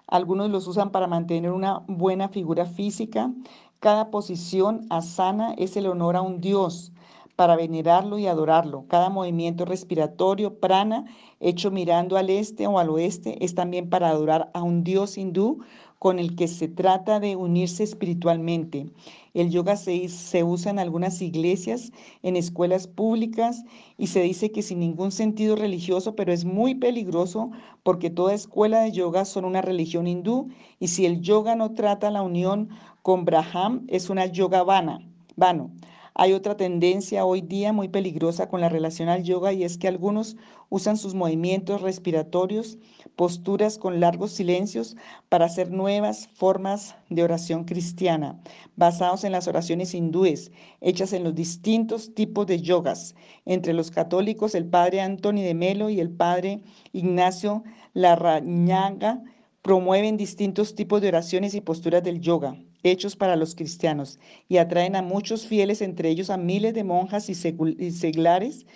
algunos 0.06 0.50
los 0.50 0.66
usan 0.66 0.90
para 0.90 1.06
mantener 1.06 1.52
una 1.52 1.84
buena 1.86 2.28
figura 2.28 2.66
física. 2.66 3.32
Cada 3.80 4.10
posición 4.10 4.86
asana 4.90 5.54
es 5.54 5.74
el 5.74 5.86
honor 5.86 6.14
a 6.14 6.20
un 6.20 6.42
dios 6.42 6.92
para 7.34 7.56
venerarlo 7.56 8.18
y 8.18 8.26
adorarlo. 8.26 8.84
Cada 8.88 9.08
movimiento 9.08 9.64
respiratorio, 9.64 10.60
prana, 10.60 11.06
hecho 11.40 11.70
mirando 11.70 12.18
al 12.18 12.28
este 12.28 12.66
o 12.66 12.78
al 12.78 12.90
oeste, 12.90 13.42
es 13.42 13.54
también 13.54 13.88
para 13.88 14.10
adorar 14.10 14.50
a 14.52 14.62
un 14.62 14.84
dios 14.84 15.16
hindú 15.16 15.60
con 16.00 16.18
el 16.18 16.34
que 16.34 16.48
se 16.48 16.66
trata 16.66 17.20
de 17.20 17.36
unirse 17.36 17.82
espiritualmente. 17.82 18.86
El 19.34 19.50
yoga 19.50 19.76
se, 19.76 20.08
se, 20.08 20.42
usa 20.42 20.70
en 20.70 20.78
algunas 20.78 21.20
iglesias, 21.20 21.92
en 22.22 22.36
escuelas 22.36 22.86
públicas 22.86 23.64
y 23.98 24.06
se 24.06 24.22
dice 24.22 24.50
que 24.50 24.62
sin 24.62 24.80
ningún 24.80 25.12
sentido 25.12 25.56
religioso, 25.56 26.16
pero 26.16 26.32
es 26.32 26.46
muy 26.46 26.74
peligroso 26.74 27.50
porque 27.82 28.08
toda 28.08 28.32
escuela 28.32 28.80
de 28.80 28.92
yoga 28.92 29.26
son 29.26 29.44
una 29.44 29.60
religión 29.60 30.06
hindú 30.06 30.48
y 30.78 30.88
si 30.88 31.04
el 31.04 31.20
yoga 31.20 31.54
no 31.54 31.74
trata 31.74 32.10
la 32.10 32.22
unión 32.22 32.70
con 33.02 33.26
Braham 33.26 33.84
es 33.88 34.08
una 34.08 34.24
yoga 34.24 34.62
vana, 34.62 35.06
vano. 35.36 35.70
Hay 36.14 36.32
otra 36.32 36.56
tendencia 36.56 37.24
hoy 37.24 37.40
día 37.40 37.72
muy 37.72 37.88
peligrosa 37.88 38.48
con 38.48 38.60
la 38.60 38.68
relación 38.68 39.08
al 39.08 39.22
yoga 39.22 39.52
y 39.52 39.62
es 39.62 39.78
que 39.78 39.86
algunos 39.86 40.36
usan 40.68 40.96
sus 40.96 41.14
movimientos 41.14 41.82
respiratorios, 41.82 42.78
posturas 43.14 43.78
con 43.78 44.00
largos 44.00 44.32
silencios 44.32 44.96
para 45.28 45.44
hacer 45.44 45.70
nuevas 45.70 46.28
formas 46.34 46.96
de 47.10 47.22
oración 47.22 47.64
cristiana, 47.64 48.40
basados 48.76 49.22
en 49.22 49.32
las 49.32 49.46
oraciones 49.46 49.94
hindúes, 49.94 50.50
hechas 50.80 51.12
en 51.12 51.22
los 51.22 51.34
distintos 51.34 52.12
tipos 52.12 52.46
de 52.46 52.60
yogas. 52.60 53.14
Entre 53.44 53.72
los 53.72 53.90
católicos, 53.92 54.54
el 54.56 54.66
padre 54.66 55.00
Anthony 55.00 55.42
de 55.42 55.54
Melo 55.54 55.90
y 55.90 56.00
el 56.00 56.10
padre 56.10 56.62
Ignacio 56.92 57.62
Larrañaga 57.94 59.22
promueven 59.62 60.16
distintos 60.16 60.74
tipos 60.74 61.00
de 61.00 61.08
oraciones 61.08 61.54
y 61.54 61.60
posturas 61.60 62.02
del 62.02 62.20
yoga 62.20 62.56
hechos 62.82 63.16
para 63.16 63.36
los 63.36 63.54
cristianos 63.54 64.18
y 64.48 64.58
atraen 64.58 64.96
a 64.96 65.02
muchos 65.02 65.46
fieles, 65.46 65.82
entre 65.82 66.08
ellos 66.08 66.30
a 66.30 66.36
miles 66.36 66.74
de 66.74 66.84
monjas 66.84 67.28
y, 67.28 67.34
seglares. 67.34 68.66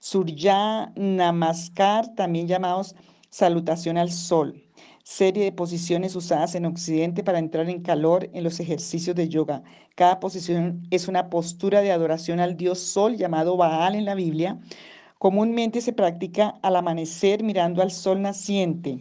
Surya 0.00 0.92
Namaskar, 0.96 2.14
también 2.14 2.46
llamados 2.46 2.94
salutación 3.30 3.96
al 3.96 4.12
sol, 4.12 4.62
serie 5.02 5.44
de 5.44 5.52
posiciones 5.52 6.14
usadas 6.14 6.54
en 6.54 6.66
Occidente 6.66 7.24
para 7.24 7.38
entrar 7.38 7.68
en 7.68 7.82
calor 7.82 8.28
en 8.32 8.44
los 8.44 8.60
ejercicios 8.60 9.16
de 9.16 9.28
yoga. 9.28 9.62
Cada 9.94 10.20
posición 10.20 10.86
es 10.90 11.08
una 11.08 11.30
postura 11.30 11.80
de 11.80 11.92
adoración 11.92 12.40
al 12.40 12.56
dios 12.56 12.78
sol 12.78 13.16
llamado 13.16 13.56
Baal 13.56 13.94
en 13.94 14.04
la 14.04 14.14
Biblia. 14.14 14.60
Comúnmente 15.18 15.80
se 15.80 15.92
practica 15.92 16.58
al 16.62 16.76
amanecer 16.76 17.42
mirando 17.42 17.82
al 17.82 17.90
sol 17.90 18.20
naciente 18.22 18.98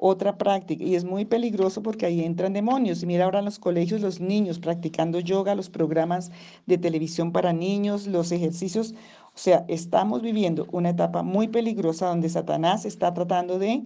otra 0.00 0.38
práctica 0.38 0.84
y 0.84 0.94
es 0.94 1.04
muy 1.04 1.24
peligroso 1.24 1.82
porque 1.82 2.06
ahí 2.06 2.22
entran 2.24 2.52
demonios. 2.52 3.02
Y 3.02 3.06
mira 3.06 3.24
ahora 3.24 3.40
en 3.40 3.46
los 3.46 3.58
colegios 3.58 4.00
los 4.00 4.20
niños 4.20 4.60
practicando 4.60 5.18
yoga, 5.18 5.56
los 5.56 5.68
programas 5.68 6.30
de 6.66 6.78
televisión 6.78 7.32
para 7.32 7.52
niños, 7.52 8.06
los 8.06 8.30
ejercicios. 8.30 8.94
O 9.34 9.38
sea, 9.38 9.64
estamos 9.66 10.22
viviendo 10.22 10.68
una 10.70 10.90
etapa 10.90 11.24
muy 11.24 11.48
peligrosa 11.48 12.06
donde 12.06 12.28
Satanás 12.28 12.84
está 12.84 13.12
tratando 13.12 13.58
de 13.58 13.82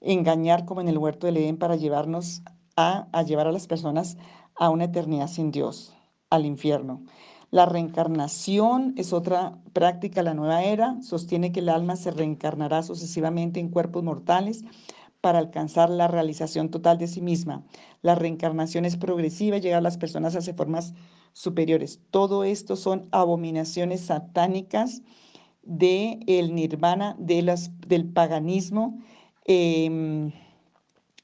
engañar 0.00 0.64
como 0.64 0.80
en 0.80 0.88
el 0.88 0.98
huerto 0.98 1.28
del 1.28 1.36
Edén 1.36 1.58
para 1.58 1.76
llevarnos 1.76 2.42
a, 2.76 3.06
a 3.12 3.22
llevar 3.22 3.46
a 3.46 3.52
las 3.52 3.68
personas 3.68 4.16
a 4.56 4.68
una 4.68 4.84
eternidad 4.84 5.28
sin 5.28 5.52
Dios, 5.52 5.94
al 6.28 6.44
infierno. 6.44 7.02
La 7.52 7.66
reencarnación 7.66 8.94
es 8.96 9.12
otra 9.12 9.58
práctica, 9.72 10.22
la 10.22 10.34
nueva 10.34 10.64
era, 10.64 11.00
sostiene 11.02 11.52
que 11.52 11.60
el 11.60 11.68
alma 11.68 11.94
se 11.94 12.10
reencarnará 12.10 12.82
sucesivamente 12.82 13.60
en 13.60 13.70
cuerpos 13.70 14.02
mortales 14.02 14.64
para 15.20 15.38
alcanzar 15.38 15.90
la 15.90 16.08
realización 16.08 16.70
total 16.70 16.98
de 16.98 17.06
sí 17.06 17.20
misma. 17.20 17.64
La 18.02 18.14
reencarnación 18.14 18.84
es 18.84 18.96
progresiva 18.96 19.56
y 19.56 19.60
llega 19.60 19.78
a 19.78 19.82
las 19.82 19.98
personas 19.98 20.34
hacia 20.36 20.54
formas 20.54 20.94
superiores. 21.32 22.00
Todo 22.10 22.44
esto 22.44 22.76
son 22.76 23.08
abominaciones 23.12 24.02
satánicas 24.02 25.02
del 25.62 26.24
el 26.26 26.54
nirvana, 26.54 27.16
del 27.18 28.06
paganismo, 28.12 28.98
em, 29.44 30.32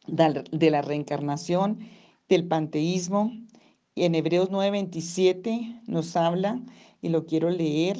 de 0.06 0.70
la 0.70 0.82
reencarnación, 0.82 1.78
del 2.28 2.46
panteísmo. 2.46 3.32
En 3.96 4.14
Hebreos 4.14 4.50
9:27 4.50 5.80
nos 5.86 6.16
habla, 6.16 6.60
y 7.02 7.08
lo 7.08 7.26
quiero 7.26 7.50
leer, 7.50 7.96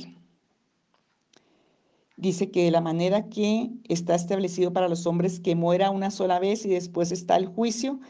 dice 2.16 2.50
que 2.50 2.64
de 2.64 2.70
la 2.70 2.80
manera 2.80 3.28
que 3.28 3.70
está 3.88 4.14
establecido 4.14 4.72
para 4.72 4.88
los 4.88 5.06
hombres 5.06 5.40
que 5.40 5.54
muera 5.54 5.90
una 5.90 6.10
sola 6.10 6.38
vez 6.38 6.64
y 6.64 6.70
después 6.70 7.12
está 7.12 7.36
el 7.36 7.46
juicio, 7.46 8.00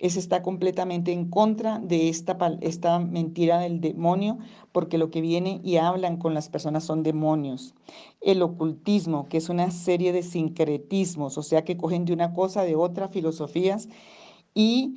ese 0.00 0.18
está 0.18 0.42
completamente 0.42 1.12
en 1.12 1.28
contra 1.28 1.78
de 1.78 2.08
esta, 2.08 2.38
esta 2.62 2.98
mentira 2.98 3.58
del 3.58 3.82
demonio, 3.82 4.38
porque 4.72 4.96
lo 4.96 5.10
que 5.10 5.20
viene 5.20 5.60
y 5.62 5.76
hablan 5.76 6.16
con 6.16 6.32
las 6.32 6.48
personas 6.48 6.84
son 6.84 7.02
demonios. 7.02 7.74
El 8.22 8.40
ocultismo, 8.40 9.28
que 9.28 9.36
es 9.36 9.50
una 9.50 9.70
serie 9.70 10.14
de 10.14 10.22
sincretismos, 10.22 11.36
o 11.36 11.42
sea 11.42 11.64
que 11.64 11.76
cogen 11.76 12.06
de 12.06 12.14
una 12.14 12.32
cosa, 12.32 12.62
de 12.62 12.76
otra, 12.76 13.08
filosofías 13.08 13.90
y 14.54 14.94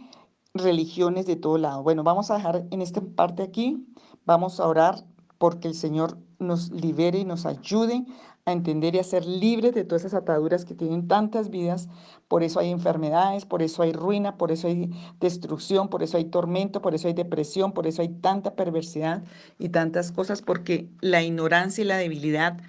religiones 0.54 1.26
de 1.26 1.36
todo 1.36 1.58
lado. 1.58 1.84
Bueno, 1.84 2.04
vamos 2.04 2.32
a 2.32 2.36
dejar 2.36 2.66
en 2.72 2.82
esta 2.82 3.02
parte 3.02 3.44
aquí, 3.44 3.86
vamos 4.26 4.62
a 4.62 4.68
orar 4.68 5.04
porque 5.38 5.68
el 5.68 5.74
Señor 5.74 6.18
nos 6.40 6.72
libere 6.72 7.20
y 7.20 7.26
nos 7.26 7.46
ayude 7.46 8.06
a 8.46 8.52
entender 8.52 8.96
y 8.96 9.00
a 9.00 9.04
ser 9.04 9.26
libres 9.26 9.74
de 9.74 9.86
todas 9.86 10.04
esas 10.04 10.22
ataduras 10.22 10.66
que 10.66 10.74
tienen 10.74 11.08
tantas 11.08 11.50
vidas. 11.50 11.88
Por 12.28 12.44
eso 12.44 12.60
hay 12.60 12.72
enfermedades, 12.72 13.46
por 13.46 13.62
eso 13.62 13.84
hay 13.84 13.94
ruina, 13.94 14.38
por 14.38 14.52
eso 14.52 14.68
hay 14.68 14.92
destrucción, 15.20 15.90
por 15.90 16.04
eso 16.04 16.18
hay 16.18 16.26
tormento, 16.26 16.82
por 16.82 16.94
eso 16.94 17.08
hay 17.08 17.14
depresión, 17.14 17.72
por 17.72 17.88
eso 17.88 18.02
hay 18.02 18.10
tanta 18.10 18.56
perversidad 18.56 19.24
y 19.60 19.70
tantas 19.70 20.12
cosas, 20.12 20.42
porque 20.42 20.90
la 21.00 21.22
ignorancia 21.22 21.84
y 21.84 21.88
la 21.88 21.98
debilidad 21.98 22.60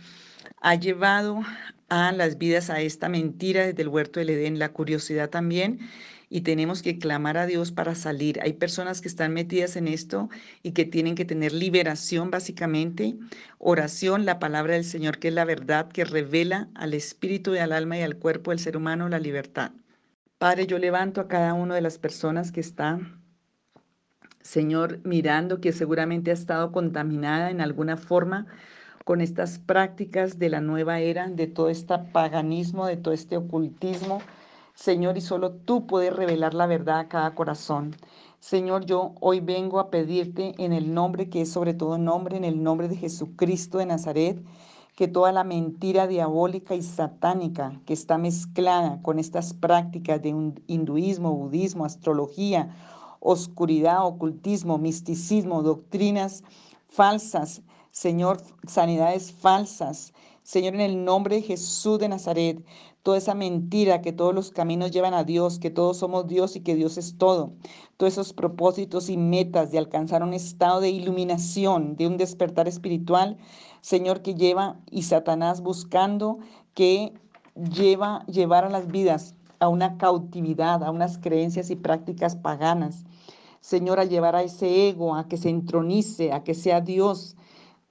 ha 0.60 0.76
llevado 0.76 1.40
a 1.88 2.12
las 2.12 2.38
vidas 2.38 2.70
a 2.70 2.80
esta 2.80 3.08
mentira 3.08 3.66
desde 3.66 3.82
el 3.82 3.88
huerto 3.88 4.20
del 4.20 4.30
Edén, 4.30 4.58
la 4.58 4.72
curiosidad 4.72 5.28
también 5.28 5.80
y 6.35 6.40
tenemos 6.40 6.83
que 6.83 6.99
clamar 6.99 7.37
a 7.37 7.47
Dios 7.47 7.70
para 7.70 7.94
salir. 7.94 8.40
Hay 8.42 8.55
personas 8.55 9.01
que 9.01 9.07
están 9.07 9.33
metidas 9.33 9.77
en 9.77 9.87
esto 9.87 10.29
y 10.64 10.73
que 10.73 10.85
tienen 10.85 11.14
que 11.14 11.25
tener 11.25 11.53
liberación 11.53 12.33
básicamente, 12.33 13.14
oración, 13.59 14.25
la 14.25 14.40
palabra 14.40 14.75
del 14.75 14.85
Señor 14.85 15.20
que 15.20 15.29
es 15.29 15.35
la 15.35 15.44
verdad 15.44 15.92
que 15.92 16.05
revela 16.05 16.68
al 16.75 16.92
espíritu 16.92 17.55
y 17.55 17.59
al 17.59 17.70
alma 17.70 17.99
y 17.99 18.03
al 18.03 18.16
cuerpo 18.16 18.51
del 18.51 18.59
ser 18.59 18.77
humano 18.77 19.09
la 19.09 19.20
libertad. 19.20 19.70
Padre, 20.37 20.66
yo 20.66 20.81
levanto 20.81 21.20
a 21.20 21.29
cada 21.29 21.55
una 21.55 21.77
de 21.77 21.83
las 21.83 21.99
personas 21.99 22.51
que 22.51 22.59
está, 22.59 22.99
Señor, 24.40 24.99
mirando 25.05 25.61
que 25.61 25.73
seguramente 25.73 26.33
ha 26.33 26.35
estado 26.35 26.73
contaminada 26.73 27.53
en 27.53 27.61
alguna 27.61 27.97
forma 27.97 28.49
con 29.05 29.20
estas 29.20 29.61
prácticas 29.61 30.40
de 30.40 30.49
la 30.49 30.61
nueva 30.61 30.99
era, 30.99 31.29
de 31.29 31.47
todo 31.47 31.68
este 31.70 31.97
paganismo, 32.12 32.87
de 32.87 32.97
todo 32.97 33.14
este 33.14 33.37
ocultismo, 33.37 34.20
Señor, 34.74 35.16
y 35.16 35.20
solo 35.20 35.52
tú 35.52 35.87
puedes 35.87 36.14
revelar 36.14 36.52
la 36.52 36.66
verdad 36.66 36.98
a 36.98 37.08
cada 37.08 37.34
corazón. 37.37 37.94
Señor, 38.40 38.84
yo 38.87 39.14
hoy 39.20 39.38
vengo 39.38 39.78
a 39.78 39.88
pedirte 39.88 40.52
en 40.58 40.72
el 40.72 40.92
nombre 40.92 41.30
que 41.30 41.42
es 41.42 41.52
sobre 41.52 41.74
todo 41.74 41.96
nombre, 41.96 42.37
en 42.37 42.44
el 42.44 42.60
nombre 42.60 42.88
de 42.88 42.96
Jesucristo 42.96 43.78
de 43.78 43.87
Nazaret, 43.87 44.44
que 44.96 45.06
toda 45.06 45.30
la 45.30 45.44
mentira 45.44 46.08
diabólica 46.08 46.74
y 46.74 46.82
satánica 46.82 47.80
que 47.87 47.92
está 47.92 48.18
mezclada 48.18 49.00
con 49.02 49.20
estas 49.20 49.54
prácticas 49.54 50.20
de 50.20 50.34
un 50.34 50.60
hinduismo, 50.66 51.32
budismo, 51.34 51.84
astrología, 51.84 52.74
oscuridad, 53.20 54.04
ocultismo, 54.04 54.76
misticismo, 54.78 55.62
doctrinas 55.62 56.42
falsas, 56.88 57.62
Señor, 57.92 58.42
sanidades 58.66 59.32
falsas, 59.32 60.12
Señor, 60.42 60.74
en 60.74 60.80
el 60.80 61.04
nombre 61.04 61.37
de 61.37 61.42
Jesús 61.42 61.98
de 61.98 62.08
Nazaret, 62.08 62.62
toda 63.04 63.18
esa 63.18 63.34
mentira 63.34 64.00
que 64.00 64.14
todos 64.14 64.34
los 64.34 64.50
caminos 64.50 64.90
llevan 64.90 65.12
a 65.12 65.24
Dios, 65.24 65.58
que 65.58 65.70
todos 65.70 65.98
somos 65.98 66.26
Dios 66.26 66.56
y 66.56 66.60
que 66.60 66.74
Dios 66.74 66.96
es 66.96 67.18
todo, 67.18 67.52
todos 67.98 68.14
esos 68.14 68.32
propósitos 68.32 69.10
y 69.10 69.18
metas 69.18 69.70
de 69.70 69.76
alcanzar 69.76 70.22
un 70.22 70.32
estado 70.32 70.80
de 70.80 70.88
iluminación, 70.88 71.96
de 71.96 72.06
un 72.06 72.16
despertar 72.16 72.66
espiritual, 72.66 73.36
Señor, 73.82 74.22
que 74.22 74.34
lleva 74.34 74.80
y 74.90 75.02
Satanás 75.02 75.60
buscando 75.60 76.38
que 76.72 77.12
lleva 77.54 78.24
llevar 78.24 78.64
a 78.64 78.70
las 78.70 78.88
vidas 78.88 79.34
a 79.60 79.68
una 79.68 79.98
cautividad, 79.98 80.82
a 80.82 80.90
unas 80.90 81.18
creencias 81.18 81.68
y 81.68 81.76
prácticas 81.76 82.36
paganas. 82.36 83.04
Señor, 83.60 84.00
a 84.00 84.04
llevar 84.04 84.34
a 84.34 84.42
ese 84.42 84.88
ego, 84.88 85.14
a 85.14 85.28
que 85.28 85.36
se 85.36 85.50
entronice, 85.50 86.32
a 86.32 86.42
que 86.42 86.54
sea 86.54 86.80
Dios, 86.80 87.36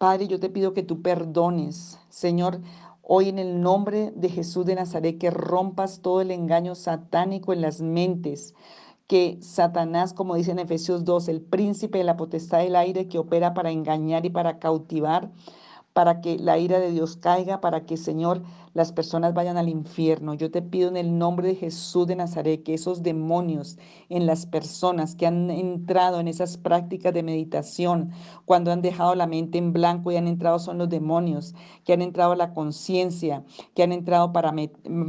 Padre, 0.03 0.27
yo 0.27 0.37
te 0.37 0.49
pido 0.49 0.73
que 0.73 0.83
tú 0.83 1.01
perdones, 1.01 1.97
Señor, 2.09 2.59
hoy 3.03 3.29
en 3.29 3.37
el 3.37 3.61
nombre 3.61 4.11
de 4.15 4.29
Jesús 4.29 4.65
de 4.65 4.75
Nazaret, 4.75 5.17
que 5.19 5.29
rompas 5.29 5.99
todo 6.01 6.21
el 6.21 6.31
engaño 6.31 6.73
satánico 6.73 7.53
en 7.53 7.61
las 7.61 7.81
mentes, 7.81 8.55
que 9.07 9.37
Satanás, 9.41 10.13
como 10.13 10.35
dice 10.35 10.51
en 10.51 10.59
Efesios 10.59 11.03
2, 11.03 11.27
el 11.27 11.41
príncipe 11.41 11.97
de 11.97 12.05
la 12.05 12.17
potestad 12.17 12.59
del 12.59 12.75
aire 12.75 13.07
que 13.09 13.19
opera 13.19 13.53
para 13.53 13.71
engañar 13.71 14.25
y 14.25 14.29
para 14.29 14.57
cautivar, 14.57 15.31
para 15.91 16.21
que 16.21 16.39
la 16.39 16.57
ira 16.57 16.79
de 16.79 16.91
Dios 16.91 17.17
caiga, 17.17 17.61
para 17.61 17.85
que, 17.85 17.97
Señor, 17.97 18.41
las 18.73 18.91
personas 18.91 19.33
vayan 19.33 19.57
al 19.57 19.69
infierno. 19.69 20.33
Yo 20.33 20.49
te 20.49 20.61
pido 20.61 20.89
en 20.89 20.97
el 20.97 21.17
nombre 21.17 21.47
de 21.47 21.55
Jesús 21.55 22.07
de 22.07 22.15
Nazaret 22.15 22.63
que 22.63 22.73
esos 22.73 23.03
demonios 23.03 23.77
en 24.09 24.25
las 24.25 24.45
personas 24.45 25.15
que 25.15 25.27
han 25.27 25.51
entrado 25.51 26.19
en 26.19 26.27
esas 26.27 26.57
prácticas 26.57 27.13
de 27.13 27.23
meditación, 27.23 28.11
cuando 28.45 28.71
han 28.71 28.81
dejado 28.81 29.15
la 29.15 29.27
mente 29.27 29.57
en 29.57 29.73
blanco 29.73 30.11
y 30.11 30.17
han 30.17 30.27
entrado 30.27 30.59
son 30.59 30.77
los 30.77 30.89
demonios, 30.89 31.53
que 31.83 31.93
han 31.93 32.01
entrado 32.01 32.31
a 32.31 32.37
la 32.37 32.53
conciencia, 32.53 33.43
que 33.75 33.83
han 33.83 33.91
entrado 33.91 34.33
para, 34.33 34.53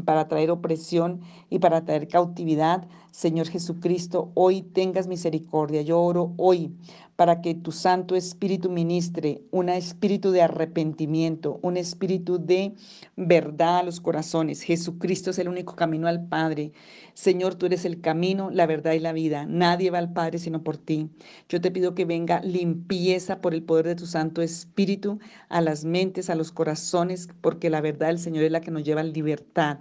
para 0.05 0.29
traer 0.29 0.51
opresión 0.51 1.21
y 1.49 1.59
para 1.59 1.85
traer 1.85 2.09
cautividad. 2.09 2.87
Señor 3.13 3.47
Jesucristo, 3.47 4.33
hoy 4.35 4.63
tengas 4.63 5.07
misericordia. 5.07 5.83
Yo 5.83 6.03
oro 6.03 6.33
hoy 6.37 6.73
para 7.15 7.41
que 7.41 7.55
tu 7.55 7.71
Santo 7.71 8.17
Espíritu 8.17 8.69
ministre 8.69 9.43
un 9.53 9.69
espíritu 9.69 10.33
de 10.33 10.43
arrepentimiento, 10.43 11.61
un 11.63 11.77
espíritu 11.77 12.45
de 12.45 12.75
verdad 13.15 13.54
a 13.63 13.83
los 13.83 14.01
corazones. 14.01 14.63
Jesucristo 14.63 15.31
es 15.31 15.39
el 15.39 15.49
único 15.49 15.77
camino 15.77 16.09
al 16.09 16.27
Padre. 16.27 16.73
Señor, 17.15 17.55
tú 17.55 17.67
eres 17.67 17.85
el 17.85 18.01
camino, 18.01 18.51
la 18.51 18.67
verdad 18.67 18.93
y 18.93 18.99
la 18.99 19.13
vida. 19.13 19.47
Nadie 19.47 19.91
va 19.91 19.99
al 19.99 20.13
Padre 20.13 20.39
sino 20.39 20.63
por 20.63 20.77
ti. 20.77 21.11
Yo 21.49 21.61
te 21.61 21.71
pido 21.71 21.95
que 21.95 22.05
venga 22.05 22.41
limpieza 22.41 23.41
por 23.41 23.55
el 23.55 23.63
poder 23.63 23.87
de 23.87 23.95
tu 23.95 24.07
Santo 24.07 24.43
Espíritu 24.43 25.21
a 25.49 25.61
las 25.61 25.85
mentes, 25.85 26.29
a 26.31 26.35
los 26.35 26.51
corazones, 26.51 27.29
porque 27.41 27.71
la 27.71 27.81
verdad 27.81 28.09
del 28.09 28.19
Señor 28.19 28.45
es 28.45 28.53
la 28.53 28.61
que 28.61 28.71
nos 28.71 28.83
lleva 28.85 29.03
a 29.03 29.05
libertad. 29.05 29.79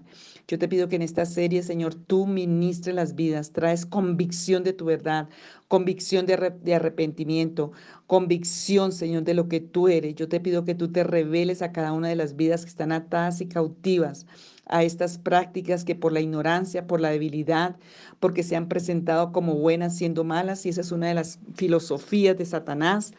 Yo 0.48 0.60
te 0.60 0.68
pido 0.68 0.90
que 0.90 0.98
en 0.98 1.02
esta 1.02 1.26
serie, 1.26 1.64
Señor, 1.64 1.96
tú 1.96 2.28
ministres 2.28 2.94
las 2.94 3.16
vidas, 3.16 3.52
traes 3.52 3.86
convicción 3.86 4.64
de 4.64 4.74
tu 4.74 4.86
verdad, 4.86 5.30
convicción 5.74 6.28
de, 6.28 6.76
arrepentimiento, 6.76 7.72
convicción, 8.06 8.92
Señor, 8.92 9.24
de 9.24 9.34
lo 9.34 9.48
que 9.48 9.60
tú 9.60 9.88
eres. 9.88 10.14
Yo 10.14 10.30
te 10.30 10.40
pido 10.40 10.66
que 10.66 10.76
tú 10.76 10.92
te 10.92 11.04
reveles 11.04 11.64
a 11.64 11.72
cada 11.72 11.94
una 11.94 12.10
de 12.10 12.16
las 12.16 12.36
vidas 12.36 12.62
que 12.64 12.70
están 12.70 12.92
atadas 12.92 13.42
y 13.42 13.48
cautivas 13.48 14.28
a 14.68 14.84
estas 14.84 15.18
prácticas 15.18 15.84
que 15.84 15.96
por 15.96 16.12
la 16.12 16.22
ignorancia, 16.22 16.86
por 16.86 17.02
la 17.02 17.10
debilidad, 17.10 17.76
porque 18.20 18.44
se 18.44 18.56
han 18.56 18.68
presentado 18.68 19.32
como 19.32 19.56
buenas 19.56 19.98
siendo 19.98 20.24
malas, 20.24 20.64
y 20.68 20.70
esa 20.70 20.82
es 20.82 20.92
una 20.92 21.08
de 21.08 21.16
las 21.16 21.40
filosofías 21.56 22.38
de 22.38 22.46
Satanás, 22.46 23.12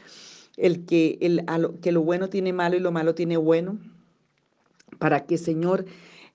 el 0.56 0.84
que, 0.84 1.18
el, 1.22 1.44
que 1.82 1.90
lo 1.90 2.02
bueno 2.02 2.28
tiene 2.28 2.52
malo 2.52 2.76
y 2.76 2.80
lo 2.80 2.92
malo 2.92 3.16
tiene 3.16 3.36
bueno, 3.36 3.80
para 5.00 5.26
que, 5.26 5.38
Señor, 5.38 5.86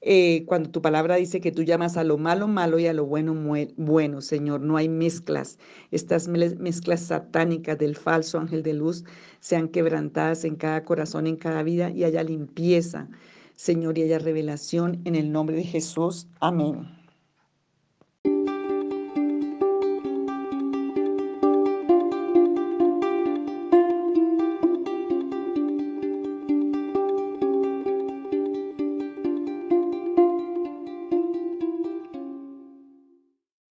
eh, 0.02 0.46
cuando 0.46 0.70
tu 0.70 0.82
palabra 0.82 1.16
dice 1.16 1.42
que 1.42 1.52
tú 1.52 1.64
llamas 1.64 1.98
a 1.98 2.04
lo 2.06 2.18
malo 2.18 2.48
malo 2.48 2.80
y 2.80 2.88
a 2.88 2.94
lo 2.94 3.06
bueno 3.06 3.36
bueno, 3.78 4.22
Señor, 4.22 4.62
no 4.62 4.78
hay 4.78 4.88
mezclas. 4.88 5.60
Estas 5.92 6.28
mezclas 6.28 7.02
satánicas 7.02 7.78
del 7.78 7.96
falso 7.96 8.40
ángel 8.40 8.64
de 8.64 8.74
luz 8.74 9.04
sean 9.42 9.68
quebrantadas 9.68 10.46
en 10.46 10.56
cada 10.56 10.84
corazón, 10.86 11.28
en 11.28 11.36
cada 11.36 11.64
vida 11.64 11.90
y 11.90 12.06
haya 12.06 12.24
limpieza, 12.24 13.10
Señor, 13.56 13.98
y 13.98 14.04
haya 14.04 14.20
revelación 14.20 15.02
en 15.06 15.16
el 15.16 15.32
nombre 15.32 15.58
de 15.58 15.64
Jesús. 15.64 16.28
Amén. 16.40 16.99